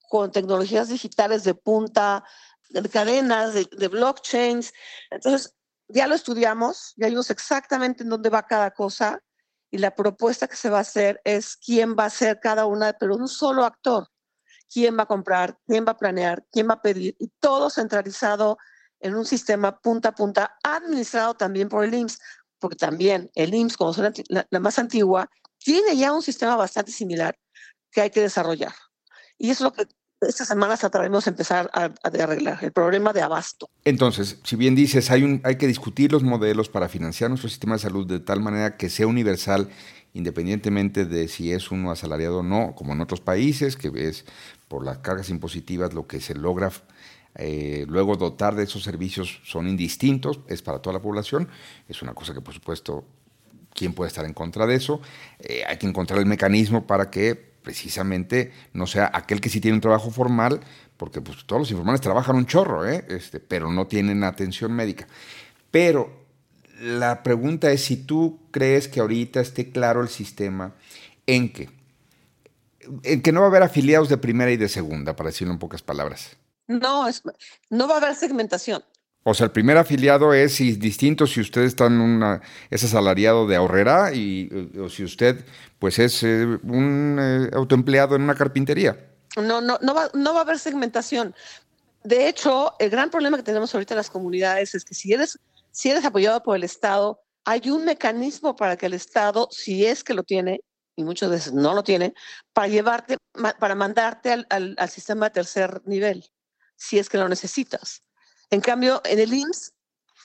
con 0.09 0.31
tecnologías 0.31 0.87
digitales 0.87 1.43
de 1.43 1.53
punta, 1.53 2.23
de 2.69 2.87
cadenas, 2.89 3.53
de, 3.53 3.67
de 3.71 3.87
blockchains. 3.87 4.71
Entonces, 5.09 5.53
ya 5.89 6.07
lo 6.07 6.15
estudiamos, 6.15 6.93
ya 6.95 7.07
vimos 7.07 7.29
exactamente 7.29 8.03
en 8.03 8.09
dónde 8.09 8.29
va 8.29 8.43
cada 8.43 8.71
cosa 8.71 9.21
y 9.77 9.79
la 9.79 9.95
propuesta 9.95 10.47
que 10.47 10.55
se 10.55 10.69
va 10.69 10.79
a 10.79 10.81
hacer 10.81 11.21
es 11.23 11.55
quién 11.55 11.95
va 11.95 12.05
a 12.05 12.09
ser 12.09 12.39
cada 12.39 12.65
una, 12.65 12.93
pero 12.93 13.15
un 13.15 13.27
solo 13.27 13.63
actor 13.63 14.07
quién 14.71 14.97
va 14.97 15.03
a 15.03 15.07
comprar, 15.07 15.57
quién 15.65 15.85
va 15.85 15.91
a 15.91 15.97
planear, 15.97 16.45
quién 16.51 16.67
va 16.69 16.75
a 16.75 16.81
pedir, 16.81 17.15
y 17.19 17.31
todo 17.39 17.69
centralizado 17.69 18.57
en 18.99 19.15
un 19.15 19.25
sistema 19.25 19.79
punta 19.79 20.09
a 20.09 20.15
punta, 20.15 20.57
administrado 20.63 21.35
también 21.35 21.69
por 21.69 21.83
el 21.83 21.93
IMSS, 21.93 22.19
porque 22.59 22.75
también 22.75 23.29
el 23.35 23.53
IMSS, 23.53 23.77
como 23.77 23.91
es 23.91 24.23
la, 24.29 24.59
más 24.59 24.79
antigua, 24.79 25.29
tiene 25.59 25.95
ya 25.95 26.11
un 26.11 26.21
sistema 26.21 26.55
bastante 26.55 26.91
similar 26.91 27.37
que 27.91 28.01
hay 28.01 28.09
que 28.09 28.21
desarrollar. 28.21 28.73
Y 29.37 29.51
es 29.51 29.61
lo 29.61 29.71
que 29.71 29.87
estas 30.21 30.47
semanas 30.47 30.79
trataremos 30.79 31.25
de 31.25 31.31
empezar 31.31 31.69
a, 31.73 31.91
arreglar, 32.03 32.63
el 32.63 32.71
problema 32.71 33.13
de 33.13 33.21
abasto. 33.21 33.69
Entonces, 33.85 34.39
si 34.43 34.55
bien 34.55 34.75
dices, 34.75 35.11
hay, 35.11 35.41
hay 35.43 35.55
que 35.57 35.67
discutir 35.67 36.11
los 36.11 36.23
modelos 36.23 36.69
para 36.69 36.89
financiar 36.89 37.29
nuestro 37.29 37.49
sistema 37.49 37.75
de 37.75 37.79
salud 37.79 38.07
de 38.07 38.19
tal 38.19 38.41
manera 38.41 38.77
que 38.77 38.89
sea 38.89 39.07
universal, 39.07 39.69
independientemente 40.13 41.05
de 41.05 41.27
si 41.27 41.51
es 41.51 41.71
uno 41.71 41.91
asalariado 41.91 42.39
o 42.39 42.43
no, 42.43 42.73
como 42.75 42.93
en 42.93 43.01
otros 43.01 43.21
países, 43.21 43.75
que 43.75 43.91
es 43.95 44.25
por 44.67 44.83
las 44.83 44.99
cargas 44.99 45.29
impositivas 45.29 45.93
lo 45.93 46.07
que 46.07 46.19
se 46.19 46.33
logra 46.33 46.71
eh, 47.37 47.85
luego 47.87 48.15
dotar 48.15 48.55
de 48.55 48.63
esos 48.63 48.83
servicios 48.83 49.39
son 49.43 49.67
indistintos, 49.67 50.39
es 50.47 50.63
para 50.63 50.79
toda 50.79 50.93
la 50.95 51.01
población, 51.01 51.47
es 51.87 52.01
una 52.01 52.13
cosa 52.15 52.33
que 52.33 52.41
por 52.41 52.53
supuesto, 52.53 53.05
¿quién 53.73 53.93
puede 53.93 54.07
estar 54.07 54.25
en 54.25 54.33
contra 54.33 54.65
de 54.65 54.75
eso? 54.75 55.01
Eh, 55.39 55.61
hay 55.67 55.77
que 55.77 55.85
encontrar 55.85 56.19
el 56.19 56.25
mecanismo 56.25 56.87
para 56.87 57.11
que 57.11 57.56
precisamente 57.67 58.53
no 58.71 58.87
sea 58.87 59.11
aquel 59.13 59.41
que 59.41 59.49
sí 59.49 59.59
tiene 59.59 59.75
un 59.75 59.81
trabajo 59.81 60.09
formal, 60.09 60.61
porque 60.95 61.19
pues, 61.19 61.45
todos 61.45 61.63
los 61.63 61.71
informales 61.71 61.99
trabajan 61.99 62.37
un 62.37 62.45
chorro, 62.45 62.87
¿eh? 62.87 63.03
este, 63.09 63.41
pero 63.41 63.69
no 63.69 63.87
tienen 63.87 64.23
atención 64.23 64.71
médica. 64.71 65.05
Pero 65.69 66.09
la 66.79 67.23
pregunta 67.23 67.69
es 67.69 67.83
si 67.83 67.97
tú 67.97 68.39
crees 68.51 68.87
que 68.87 69.01
ahorita 69.01 69.41
esté 69.41 69.69
claro 69.69 70.01
el 70.01 70.07
sistema 70.07 70.75
en 71.25 71.51
que 71.51 71.69
en 73.03 73.21
que 73.21 73.33
no 73.33 73.41
va 73.41 73.47
a 73.47 73.49
haber 73.49 73.63
afiliados 73.63 74.07
de 74.07 74.15
primera 74.15 74.49
y 74.49 74.55
de 74.55 74.69
segunda, 74.69 75.17
para 75.17 75.31
decirlo 75.31 75.51
en 75.51 75.59
pocas 75.59 75.81
palabras. 75.81 76.37
No, 76.67 77.05
es, 77.05 77.21
no 77.69 77.85
va 77.89 77.95
a 77.95 77.97
haber 77.97 78.15
segmentación. 78.15 78.81
O 79.29 79.33
sea, 79.33 79.43
el 79.47 79.51
primer 79.51 79.75
afiliado 79.75 80.33
es 80.33 80.57
distinto 80.79 81.27
si 81.27 81.41
usted 81.41 81.63
está 81.63 81.87
en 81.87 81.99
una, 81.99 82.41
es 82.69 82.85
asalariado 82.85 83.45
de 83.45 83.57
ahorrera 83.57 84.13
y, 84.13 84.49
o 84.79 84.87
si 84.87 85.03
usted 85.03 85.43
pues 85.79 85.99
es 85.99 86.23
eh, 86.23 86.45
un 86.63 87.17
eh, 87.19 87.49
autoempleado 87.53 88.15
en 88.15 88.21
una 88.21 88.35
carpintería. 88.35 88.97
No, 89.35 89.59
no, 89.59 89.79
no 89.81 89.93
va, 89.93 90.09
no 90.13 90.33
va 90.33 90.39
a 90.39 90.43
haber 90.43 90.57
segmentación. 90.59 91.35
De 92.05 92.29
hecho, 92.29 92.73
el 92.79 92.89
gran 92.89 93.09
problema 93.09 93.35
que 93.35 93.43
tenemos 93.43 93.75
ahorita 93.75 93.95
en 93.95 93.97
las 93.97 94.09
comunidades 94.09 94.73
es 94.75 94.85
que 94.85 94.95
si 94.95 95.11
eres, 95.11 95.37
si 95.71 95.89
eres 95.89 96.05
apoyado 96.05 96.41
por 96.41 96.55
el 96.55 96.63
Estado, 96.63 97.19
hay 97.43 97.69
un 97.69 97.83
mecanismo 97.83 98.55
para 98.55 98.77
que 98.77 98.85
el 98.85 98.93
Estado, 98.93 99.49
si 99.51 99.85
es 99.85 100.05
que 100.05 100.13
lo 100.13 100.23
tiene, 100.23 100.61
y 100.95 101.03
muchas 101.03 101.29
veces 101.29 101.51
no 101.51 101.73
lo 101.73 101.83
tiene, 101.83 102.13
para 102.53 102.69
llevarte, 102.69 103.17
para 103.59 103.75
mandarte 103.75 104.31
al, 104.31 104.47
al, 104.77 104.89
sistema 104.89 105.25
de 105.25 105.31
tercer 105.31 105.81
nivel, 105.83 106.23
si 106.77 106.97
es 106.97 107.09
que 107.09 107.17
lo 107.17 107.27
necesitas. 107.27 108.06
En 108.49 108.61
cambio, 108.61 109.01
en 109.05 109.19
el 109.19 109.33
IMSS, 109.33 109.73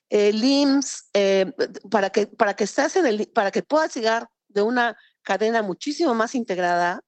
el 0.08 0.44
IMSS, 0.44 1.08
eh, 1.14 1.52
para, 1.90 2.10
que, 2.10 2.26
para, 2.26 2.54
que 2.54 2.64
estás 2.64 2.96
en 2.96 3.06
el, 3.06 3.28
para 3.28 3.50
que 3.50 3.62
puedas 3.62 3.94
llegar 3.94 4.28
de 4.48 4.62
una 4.62 4.96
cadena 5.22 5.62
muchísimo 5.62 6.14
más 6.14 6.34
integrada, 6.34 7.02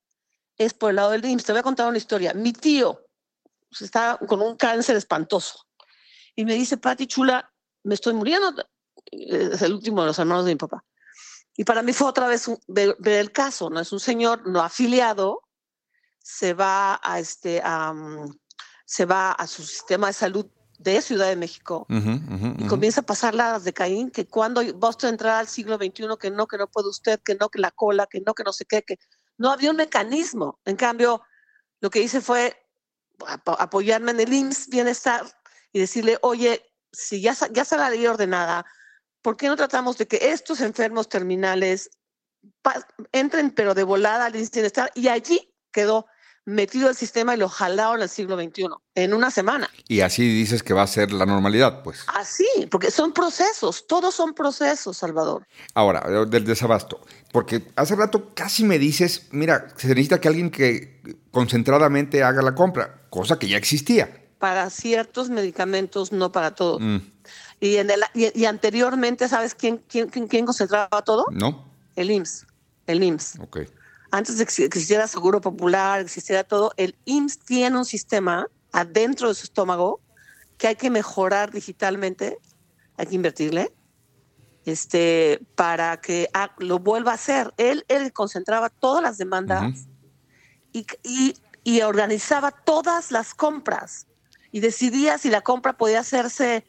es 0.57 0.72
por 0.74 0.90
el 0.90 0.96
lado 0.96 1.11
del 1.11 1.24
IMSS. 1.24 1.44
Te 1.44 1.53
voy 1.53 1.61
a 1.61 1.64
contar 1.64 1.88
una 1.88 1.98
historia. 1.98 2.33
Mi 2.35 2.53
tío 2.53 3.07
pues, 3.68 3.83
está 3.83 4.18
con 4.27 4.40
un 4.40 4.57
cáncer 4.57 4.96
espantoso 4.96 5.66
y 6.35 6.44
me 6.44 6.55
dice, 6.55 6.77
Pati 6.77 7.07
Chula, 7.07 7.53
me 7.83 7.94
estoy 7.94 8.14
muriendo. 8.14 8.55
Es 9.07 9.62
el 9.62 9.74
último 9.74 10.00
de 10.00 10.09
los 10.09 10.18
hermanos 10.18 10.44
de 10.44 10.53
mi 10.53 10.59
papá. 10.59 10.85
Y 11.57 11.64
para 11.64 11.83
mí 11.83 11.92
fue 11.92 12.09
otra 12.09 12.27
vez 12.27 12.50
ver, 12.66 12.96
el 13.05 13.31
caso, 13.31 13.70
¿no? 13.70 13.81
Es 13.81 13.92
un 13.92 14.00
señor 14.00 14.48
no 14.48 14.61
afiliado, 14.61 15.42
se 16.18 16.55
va 16.55 17.00
a 17.03 17.20
este, 17.20 17.62
se 18.85 19.05
va 19.05 19.33
a 19.33 19.46
su 19.46 19.62
sistema 19.62 20.09
de 20.09 20.12
salud 20.14 20.46
de 20.85 21.01
Ciudad 21.01 21.29
de 21.29 21.37
México 21.37 21.87
y 21.88 22.66
comienza 22.66 23.01
a 23.01 23.07
pasar 23.07 23.35
las 23.35 23.64
de 23.64 23.73
Caín, 23.73 24.11
que 24.11 24.27
cuando 24.27 24.61
va 24.79 24.90
usted 24.90 25.09
a 25.09 25.11
entrar 25.11 25.35
al 25.37 25.49
siglo 25.49 25.77
XXI, 25.77 26.07
que 26.20 26.31
no, 26.31 26.47
que 26.47 26.59
no 26.59 26.68
puede 26.68 26.88
usted, 26.88 27.20
que 27.25 27.35
no, 27.35 27.49
que 27.49 27.59
la 27.59 27.70
cola, 27.70 28.07
que 28.07 28.20
no, 28.20 28.35
que 28.35 28.44
no 28.44 28.53
sé 28.53 28.66
qué, 28.66 28.83
que 28.83 28.99
no 29.38 29.51
había 29.51 29.70
un 29.70 29.79
mecanismo. 29.79 30.61
En 30.64 30.77
cambio, 30.77 31.23
lo 31.81 31.90
que 31.90 32.03
hice 32.03 32.20
fue 32.20 32.55
apoyarme 33.27 34.11
en 34.12 34.20
el 34.20 34.33
IMSS 34.33 34.68
Bienestar 34.68 35.25
y 35.73 35.81
decirle, 35.81 36.18
oye, 36.20 36.62
si 36.92 37.20
ya, 37.20 37.35
ya 37.51 37.62
está 37.62 37.77
la 37.79 37.90
ley 37.90 38.07
ordenada, 38.07 38.66
¿por 39.23 39.37
qué 39.37 39.49
no 39.49 39.57
tratamos 39.57 39.97
de 39.97 40.07
que 40.07 40.18
estos 40.33 40.61
enfermos 40.61 41.09
terminales 41.09 41.90
entren 43.11 43.51
pero 43.53 43.75
de 43.75 43.85
volada 43.85 44.27
al 44.27 44.33
bienestar? 44.33 44.92
Y 44.94 45.09
allí 45.09 45.51
quedó 45.73 46.07
metido 46.44 46.88
el 46.88 46.94
sistema 46.94 47.35
y 47.35 47.38
lo 47.38 47.48
jalaron 47.48 48.02
al 48.02 48.09
siglo 48.09 48.37
XXI 48.37 48.68
en 48.94 49.14
una 49.14 49.30
semana. 49.30 49.70
Y 49.88 50.00
así 50.00 50.26
dices 50.28 50.62
que 50.62 50.74
va 50.74 50.83
a 50.83 50.87
ser 50.87 51.12
la 51.12 51.26
normalidad, 51.26 51.83
pues. 51.83 52.04
Así, 52.09 52.46
porque 52.70 52.90
son 52.90 53.12
procesos, 53.12 53.87
todos 53.87 54.14
son 54.14 54.35
procesos, 54.35 54.96
Salvador. 54.96 55.46
Ahora, 55.74 56.24
del 56.26 56.44
desabasto, 56.44 57.00
porque 57.33 57.66
hace 57.76 57.96
rato 57.96 58.35
casi 58.35 58.64
me 58.64 58.78
dices, 58.78 59.28
mira, 59.30 59.68
se 59.76 59.88
necesita 59.88 60.20
que 60.20 60.28
alguien 60.28 60.50
que 60.50 61.00
concentradamente 61.30 62.22
haga 62.22 62.42
la 62.42 62.54
compra, 62.54 63.02
cosa 63.11 63.38
que 63.38 63.48
ya 63.48 63.57
existía. 63.57 64.22
Para 64.38 64.68
ciertos 64.68 65.30
medicamentos, 65.30 66.12
no 66.12 66.30
para 66.30 66.54
todos. 66.54 66.80
Mm. 66.80 66.98
Y, 67.61 67.76
en 67.76 67.90
el, 67.90 68.00
y, 68.12 68.44
anteriormente, 68.44 69.28
¿sabes 69.28 69.54
quién, 69.54 69.83
quién, 69.88 70.09
quién, 70.09 70.44
concentraba 70.44 71.02
todo? 71.02 71.24
No. 71.30 71.72
El 71.96 72.11
IMSS. 72.11 72.46
El 72.87 73.02
IMSS. 73.02 73.38
Ok. 73.40 73.61
Antes 74.14 74.38
de 74.38 74.46
que 74.46 74.64
existiera 74.66 75.09
Seguro 75.09 75.40
Popular, 75.40 75.98
existiera 75.98 76.44
todo, 76.44 76.72
el 76.77 76.96
IMSS 77.05 77.40
tiene 77.40 77.79
un 77.79 77.85
sistema 77.85 78.46
adentro 78.70 79.27
de 79.27 79.35
su 79.35 79.42
estómago 79.42 80.00
que 80.57 80.68
hay 80.68 80.77
que 80.77 80.88
mejorar 80.88 81.50
digitalmente, 81.50 82.38
hay 82.96 83.07
que 83.07 83.16
invertirle, 83.16 83.74
este, 84.66 85.44
para 85.57 86.00
que 86.00 86.29
lo 86.59 86.79
vuelva 86.79 87.11
a 87.11 87.14
hacer. 87.16 87.53
Él, 87.57 87.85
él 87.88 88.12
concentraba 88.12 88.68
todas 88.70 89.03
las 89.03 89.18
demandas 89.18 89.88
y, 90.72 90.87
y, 91.03 91.35
y 91.64 91.81
organizaba 91.81 92.53
todas 92.53 93.11
las 93.11 93.35
compras 93.35 94.07
y 94.53 94.61
decidía 94.61 95.18
si 95.18 95.29
la 95.29 95.40
compra 95.40 95.72
podía 95.72 95.98
hacerse 95.98 96.64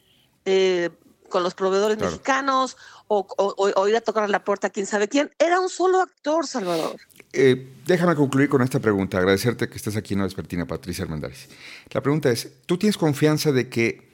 eh, 0.46 0.90
con 1.28 1.42
los 1.42 1.54
proveedores 1.54 1.98
mexicanos 1.98 2.76
o, 3.08 3.88
ir 3.88 3.96
a 3.96 4.00
tocar 4.00 4.28
la 4.30 4.44
puerta 4.44 4.68
a 4.68 4.70
quién 4.70 4.86
sabe 4.86 5.08
quién. 5.08 5.30
Era 5.38 5.60
un 5.60 5.68
solo 5.68 6.00
actor, 6.00 6.46
Salvador. 6.46 6.96
Eh, 7.32 7.74
déjame 7.86 8.14
concluir 8.14 8.48
con 8.48 8.62
esta 8.62 8.80
pregunta. 8.80 9.18
Agradecerte 9.18 9.68
que 9.68 9.76
estés 9.76 9.96
aquí 9.96 10.14
en 10.14 10.20
la 10.20 10.26
despertina, 10.26 10.66
Patricia 10.66 11.04
Armendáriz. 11.04 11.48
La 11.92 12.00
pregunta 12.00 12.30
es, 12.30 12.50
¿tú 12.66 12.78
tienes 12.78 12.96
confianza 12.96 13.52
de 13.52 13.68
que 13.68 14.06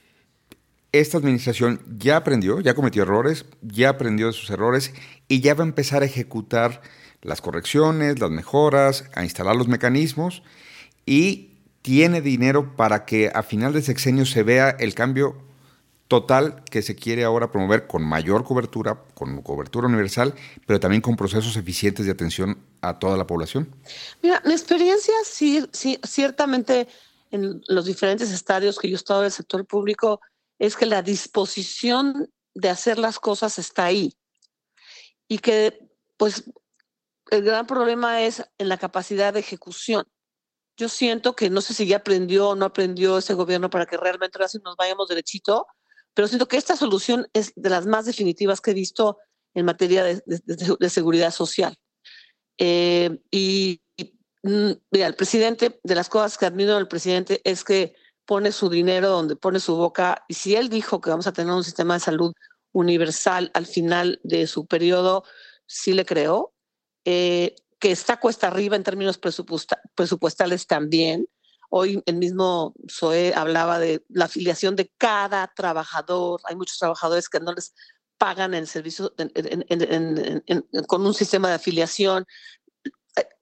esta 0.93 1.17
administración 1.19 1.81
ya 1.99 2.19
aprendió, 2.19 2.61
ya 2.61 2.75
cometió 2.75 3.03
errores, 3.03 3.47
ya 3.63 3.89
aprendió 3.91 4.27
de 4.27 4.35
sus 4.35 4.51
errores 4.51 4.93
y 5.27 5.41
ya 5.41 5.55
va 5.55 5.65
a 5.65 5.67
empezar 5.67 6.03
a 6.03 6.07
ejecutar 6.07 6.83
las 7.23 7.41
correcciones, 7.41 8.21
las 8.21 8.31
mejoras, 8.31 9.05
a 9.15 9.25
instalar 9.25 9.57
los 9.57 9.69
mecanismos 9.69 10.43
y 11.07 11.53
tiene 11.81 12.21
dinero 12.21 12.77
para 12.77 13.05
que 13.07 13.31
a 13.35 13.43
final 13.43 13.73
de 13.73 13.83
sexenio 13.83 14.27
se 14.27 14.43
vea 14.43 14.71
el 14.71 14.95
cambio 14.95 15.37
total 16.13 16.63
que 16.71 16.83
se 16.83 16.95
quiere 16.95 17.25
ahora 17.25 17.51
promover 17.51 17.87
con 17.87 18.03
mayor 18.03 18.45
cobertura, 18.45 19.03
con 19.15 19.41
cobertura 19.41 19.87
universal, 19.87 20.35
pero 20.67 20.79
también 20.79 21.01
con 21.01 21.17
procesos 21.17 21.57
eficientes 21.57 22.05
de 22.05 22.13
atención 22.13 22.63
a 22.83 22.99
toda 22.99 23.17
la 23.17 23.27
población? 23.27 23.75
Mira, 24.23 24.43
mi 24.45 24.53
experiencia 24.53 25.15
sí, 25.25 25.65
sí, 25.73 25.99
ciertamente 26.07 26.87
en 27.31 27.63
los 27.67 27.87
diferentes 27.87 28.31
estadios 28.31 28.79
que 28.79 28.91
yo 28.91 28.95
he 28.95 28.97
estado 28.97 29.23
del 29.23 29.33
sector 29.33 29.65
público 29.67 30.21
es 30.59 30.77
que 30.77 30.85
la 30.85 31.01
disposición 31.01 32.31
de 32.53 32.69
hacer 32.69 32.99
las 32.99 33.19
cosas 33.19 33.59
está 33.59 33.87
ahí 33.87 34.15
y 35.29 35.39
que 35.39 35.89
pues 36.19 36.45
el 37.31 37.43
gran 37.43 37.67
problema 37.67 38.21
es 38.21 38.45
en 38.59 38.69
la 38.69 38.77
capacidad 38.77 39.33
de 39.33 39.41
ejecución. 39.41 40.05
Yo 40.77 40.91
siento 40.91 41.35
que 41.35 41.49
no 41.49 41.63
sé 41.63 41.73
si 41.73 41.87
ya 41.87 41.97
aprendió 41.97 42.51
o 42.51 42.55
no 42.55 42.67
aprendió 42.67 43.17
ese 43.17 43.33
gobierno 43.33 43.71
para 43.71 43.87
que 43.87 43.97
realmente 43.97 44.37
ahora 44.37 44.51
nos 44.63 44.77
vayamos 44.77 45.09
derechito 45.09 45.67
pero 46.15 46.29
siento 46.29 46.49
que 46.49 46.57
esta 46.57 46.77
solución 46.77 47.27
es 47.33 47.53
de 47.57 47.71
las 47.71 47.87
más 47.87 48.07
definitivas 48.07 48.61
que 48.61 48.73
he 48.73 48.75
visto 48.75 49.19
en 49.55 49.67
materia 49.67 50.05
de, 50.05 50.91
seguridad 50.91 51.31
social. 51.31 51.77
Eh, 52.59 53.19
y, 53.31 53.83
mm, 54.43 54.73
mira, 54.91 55.07
el 55.07 55.15
presidente, 55.15 55.81
de 55.83 55.95
las 55.95 56.09
cosas 56.09 56.39
que 56.39 56.47
admiro 56.47 56.77
del 56.77 56.89
presidente 56.89 57.41
es 57.45 57.65
que 57.65 57.95
pone 58.25 58.53
su 58.53 58.69
dinero 58.69 59.09
donde 59.09 59.37
pone 59.37 59.61
su 59.61 59.77
boca. 59.77 60.25
Y 60.29 60.35
si 60.35 60.55
él 60.55 60.69
dijo 60.69 61.01
que 61.01 61.11
vamos 61.11 61.27
a 61.27 61.33
tener 61.33 61.53
un 61.53 61.65
sistema 61.65 61.95
de 61.95 62.01
salud 62.01 62.33
universal 62.73 63.51
al 63.55 63.67
final 63.67 64.21
de 64.23 64.47
su 64.47 64.67
periodo, 64.67 65.25
sí 65.67 65.93
le 65.93 66.05
creo. 66.05 66.55
Eh, 67.05 67.55
que 67.79 67.91
está 67.91 68.21
cuesta 68.21 68.47
arriba 68.47 68.77
en 68.77 68.85
términos 68.85 69.19
presupuestales 69.19 70.69
también. 70.69 71.27
Hoy 71.75 72.03
el 72.05 72.17
mismo 72.17 72.75
SOE 72.87 73.33
hablaba 73.35 73.79
de 73.79 74.05
la 74.11 74.27
afiliación 74.27 74.77
de 74.77 74.93
cada 74.99 75.51
trabajador. 75.57 76.39
Hay 76.45 76.55
muchos 76.55 76.77
trabajadores 76.77 77.31
que 77.31 77.41
no 77.41 77.55
les 77.55 77.75
pagan 78.19 78.53
el 78.53 78.67
servicio 78.67 79.15
con 80.87 81.07
un 81.07 81.15
sistema 81.15 81.49
de 81.49 81.55
afiliación. 81.55 82.27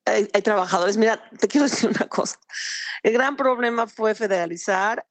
Hay, 0.05 0.29
hay, 0.33 0.43
trabajadores, 0.43 0.97
mira, 0.97 1.29
te 1.41 1.49
quiero 1.49 1.65
decir 1.69 1.91
una 1.91 2.09
cosa. 2.09 2.39
El 3.03 3.15
gran 3.15 3.35
problema 3.35 3.89
fue 3.89 4.15
federalizar 4.15 5.05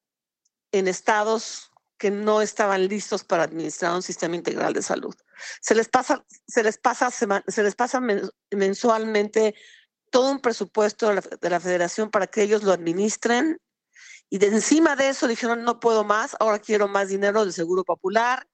en 0.72 0.88
estados 0.88 1.72
que 1.98 2.12
no 2.12 2.42
estaban 2.42 2.88
listos 2.88 3.26
para 3.26 3.44
administrar 3.44 3.94
un 3.96 4.02
sistema 4.02 4.38
integral 4.38 4.72
de 4.72 4.82
salud. 4.82 5.14
Se 5.60 5.76
les 5.76 5.90
pasa, 5.90 6.26
se 6.48 6.64
les 6.64 6.78
pasa, 6.78 7.12
se 7.12 7.64
les 7.64 7.76
pasa 7.76 8.02
mensualmente 8.50 9.56
todo 10.10 10.32
un 10.32 10.40
presupuesto 10.40 11.10
de 11.10 11.50
la, 11.50 11.60
federación 11.60 12.10
para 12.10 12.28
que 12.28 12.44
ellos 12.44 12.64
lo 12.64 12.72
administren. 12.72 13.60
Y 14.30 14.38
de 14.38 14.48
encima 14.48 14.96
de 14.96 15.10
eso 15.10 15.28
dijeron, 15.28 15.64
no 15.64 15.80
puedo 15.80 16.04
más, 16.04 16.36
ahora 16.40 16.60
quiero 16.60 16.88
más 16.88 17.10
dinero 17.10 17.44
del 17.44 17.54
Seguro 17.54 17.84
Popular. 17.84 18.48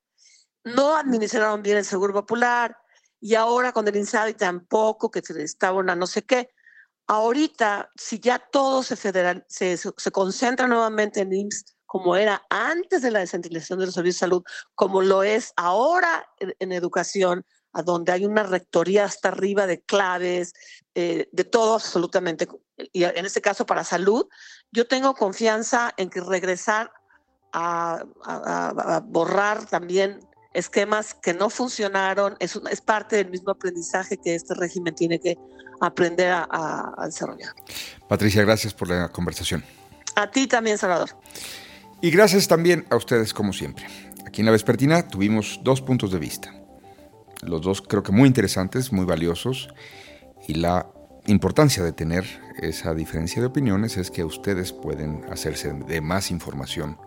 No 0.63 0.96
administraron 0.96 1.62
bien 1.62 1.78
el 1.78 1.86
Seguro 1.86 2.13
Popular. 2.13 2.78
Y 3.20 3.36
ahora 3.36 3.72
con 3.72 3.88
el 3.88 3.96
INSABI 3.96 4.36
tampoco, 4.36 5.10
que 5.10 5.22
se 5.22 5.41
estaba 5.44 5.80
una 5.80 5.96
no 5.96 6.08
sé 6.08 6.24
qué. 6.24 6.50
Ahorita, 7.08 7.91
si 7.96 8.20
ya 8.20 8.39
todo 8.39 8.84
se, 8.84 8.96
federal, 8.96 9.46
se, 9.48 9.78
se 9.78 10.12
concentra 10.12 10.68
nuevamente 10.68 11.22
en 11.22 11.34
IMSS, 11.34 11.76
como 11.86 12.15
era 12.15 12.44
antes 12.50 13.02
de 13.02 13.12
la 13.12 13.20
descentralización 13.20 13.80
de 13.80 13.86
los 13.86 13.96
servicios 13.96 14.18
de 14.18 14.20
salud, 14.20 14.44
como 14.74 15.02
lo 15.02 15.24
es 15.24 15.54
ahora 15.56 16.28
en 16.39 16.72
educación, 16.72 17.46
a 17.76 17.84
donde 17.84 18.14
hay 18.14 18.26
una 18.26 18.44
rectoría 18.44 19.04
hasta 19.04 19.28
arriba 19.28 19.68
de 19.68 19.82
claves, 19.82 20.54
eh, 20.96 21.28
de 21.34 21.44
todo 21.44 21.76
absolutamente, 21.76 22.48
y 22.94 23.04
en 23.04 23.26
este 23.26 23.42
caso 23.42 23.66
para 23.66 23.84
salud, 23.84 24.28
yo 24.72 24.88
tengo 24.88 25.14
confianza 25.14 25.94
en 25.98 26.10
que 26.10 26.22
regresar 26.22 26.90
a, 27.52 28.04
borrar 29.06 29.66
también 29.66 30.20
esquemas 30.54 31.14
que 31.14 31.34
no 31.34 31.50
funcionaron 31.50 32.38
es, 32.40 32.60
es 32.72 32.82
parte 32.82 33.18
del 33.18 33.30
mismo 33.30 33.52
aprendizaje 33.52 34.18
que 34.18 34.36
este 34.36 34.54
régimen 34.54 34.96
tiene 34.96 35.20
que 35.20 35.38
aprender 35.82 36.32
a, 36.32 36.94
a 36.98 37.06
desarrollar. 37.06 37.54
Patricia, 38.08 38.42
gracias 38.44 38.74
por 38.74 38.90
la 38.90 39.10
conversación. 39.10 39.64
A 40.16 40.32
ti 40.32 40.48
también, 40.48 40.78
Salvador. 40.78 41.10
Y 42.02 42.10
gracias 42.10 42.48
también 42.48 42.86
a 42.90 42.96
ustedes, 42.96 43.34
como 43.34 43.52
siempre. 43.52 43.86
Aquí 44.26 44.42
en 44.42 44.46
La 44.46 44.54
Vespertina 44.54 45.08
tuvimos 45.08 45.60
dos 45.64 45.82
puntos 45.82 46.12
de 46.12 46.20
vista 46.20 46.64
los 47.41 47.62
dos 47.62 47.82
creo 47.82 48.04
que 48.04 48.12
muy 48.12 48.28
interesantes, 48.28 48.91
muy 48.91 49.06
valiosos, 49.06 49.69
y 50.48 50.56
la 50.56 50.88
importancia 51.28 51.84
de 51.84 51.91
tener 51.91 52.26
esa 52.60 52.93
diferencia 52.93 53.41
de 53.41 53.48
opiniones 53.48 53.98
es 53.98 54.12
que 54.12 54.24
ustedes 54.24 54.71
pueden 54.71 55.26
hacerse 55.32 55.74
de 55.74 56.02
más 56.02 56.32
información 56.32 56.98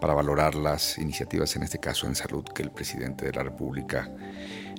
para 0.00 0.14
valorar 0.14 0.56
las 0.56 0.98
iniciativas, 0.98 1.54
en 1.54 1.62
este 1.62 1.78
caso 1.78 2.06
en 2.06 2.16
salud, 2.16 2.44
que 2.44 2.62
el 2.62 2.72
presidente 2.72 3.24
de 3.24 3.32
la 3.32 3.44
República 3.44 4.10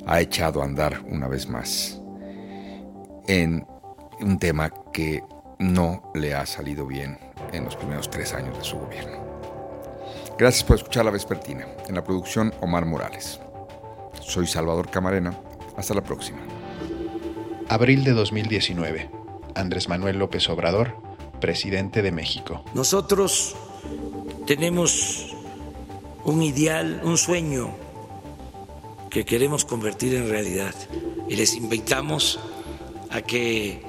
ha 0.05 0.19
echado 0.19 0.61
a 0.61 0.65
andar 0.65 1.01
una 1.07 1.27
vez 1.29 1.47
más 1.47 2.01
en 3.27 3.65
un 4.19 4.37
tema 4.37 4.71
que 4.91 5.23
no 5.59 6.11
le 6.13 6.33
ha 6.33 6.45
salido 6.45 6.85
bien 6.85 7.17
en 7.53 7.63
los 7.63 7.75
primeros 7.75 8.09
tres 8.09 8.33
años 8.33 8.57
de 8.57 8.63
su 8.63 8.77
gobierno. 8.77 9.17
Gracias 10.37 10.63
por 10.63 10.75
escuchar 10.75 11.05
La 11.05 11.11
Vespertina. 11.11 11.65
En 11.87 11.95
la 11.95 12.03
producción, 12.03 12.53
Omar 12.59 12.85
Morales. 12.85 13.39
Soy 14.21 14.47
Salvador 14.47 14.89
Camarena. 14.89 15.39
Hasta 15.75 15.93
la 15.93 16.03
próxima. 16.03 16.39
Abril 17.69 18.03
de 18.03 18.11
2019. 18.11 19.09
Andrés 19.55 19.89
Manuel 19.89 20.19
López 20.19 20.49
Obrador, 20.49 20.95
presidente 21.39 22.01
de 22.01 22.11
México. 22.11 22.63
Nosotros 22.73 23.55
tenemos 24.45 25.35
un 26.25 26.41
ideal, 26.41 27.01
un 27.03 27.17
sueño 27.17 27.71
que 29.09 29.25
queremos 29.25 29.65
convertir 29.65 30.15
en 30.15 30.29
realidad 30.29 30.73
y 31.29 31.35
les 31.35 31.55
invitamos 31.55 32.39
a 33.11 33.21
que 33.21 33.81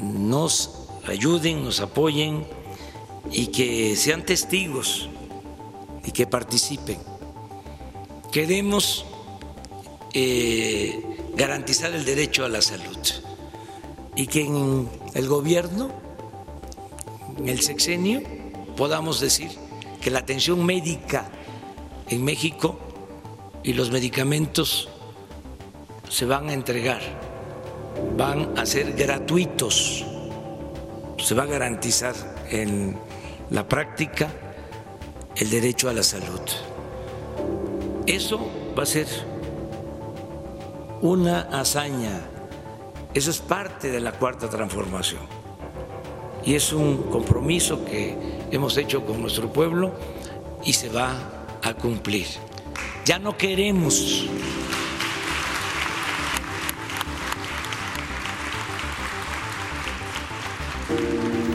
nos 0.00 0.88
ayuden, 1.06 1.64
nos 1.64 1.80
apoyen 1.80 2.44
y 3.30 3.46
que 3.48 3.94
sean 3.96 4.24
testigos 4.24 5.08
y 6.04 6.10
que 6.10 6.26
participen. 6.26 6.98
Queremos 8.32 9.06
eh, 10.14 11.02
garantizar 11.34 11.92
el 11.94 12.04
derecho 12.04 12.44
a 12.44 12.48
la 12.48 12.60
salud 12.60 12.98
y 14.14 14.26
que 14.26 14.42
en 14.42 14.88
el 15.14 15.28
gobierno, 15.28 15.90
en 17.38 17.48
el 17.48 17.60
sexenio, 17.60 18.20
podamos 18.76 19.20
decir 19.20 19.50
que 20.00 20.10
la 20.10 20.18
atención 20.18 20.64
médica 20.64 21.30
en 22.08 22.24
México 22.24 22.78
y 23.62 23.72
los 23.72 23.90
medicamentos 23.90 24.88
se 26.08 26.26
van 26.26 26.50
a 26.50 26.52
entregar, 26.52 27.00
van 28.16 28.58
a 28.58 28.66
ser 28.66 28.92
gratuitos, 28.92 30.04
se 31.18 31.34
va 31.34 31.44
a 31.44 31.46
garantizar 31.46 32.14
en 32.50 32.98
la 33.50 33.66
práctica 33.66 34.30
el 35.36 35.48
derecho 35.48 35.88
a 35.88 35.92
la 35.94 36.02
salud. 36.02 36.40
Eso 38.06 38.46
va 38.76 38.82
a 38.82 38.86
ser 38.86 39.31
una 41.02 41.40
hazaña. 41.40 42.20
Eso 43.12 43.30
es 43.30 43.40
parte 43.40 43.90
de 43.90 44.00
la 44.00 44.12
cuarta 44.12 44.48
transformación. 44.48 45.20
Y 46.44 46.54
es 46.54 46.72
un 46.72 47.02
compromiso 47.10 47.84
que 47.84 48.16
hemos 48.50 48.76
hecho 48.76 49.04
con 49.04 49.20
nuestro 49.20 49.52
pueblo 49.52 49.92
y 50.64 50.72
se 50.72 50.88
va 50.88 51.12
a 51.62 51.74
cumplir. 51.74 52.26
Ya 53.04 53.18
no 53.18 53.36
queremos 53.36 54.26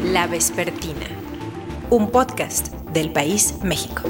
La 0.04 0.28
Vespertina, 0.28 1.08
un 1.90 2.12
podcast 2.12 2.74
del 2.92 3.12
País 3.12 3.56
México. 3.62 4.02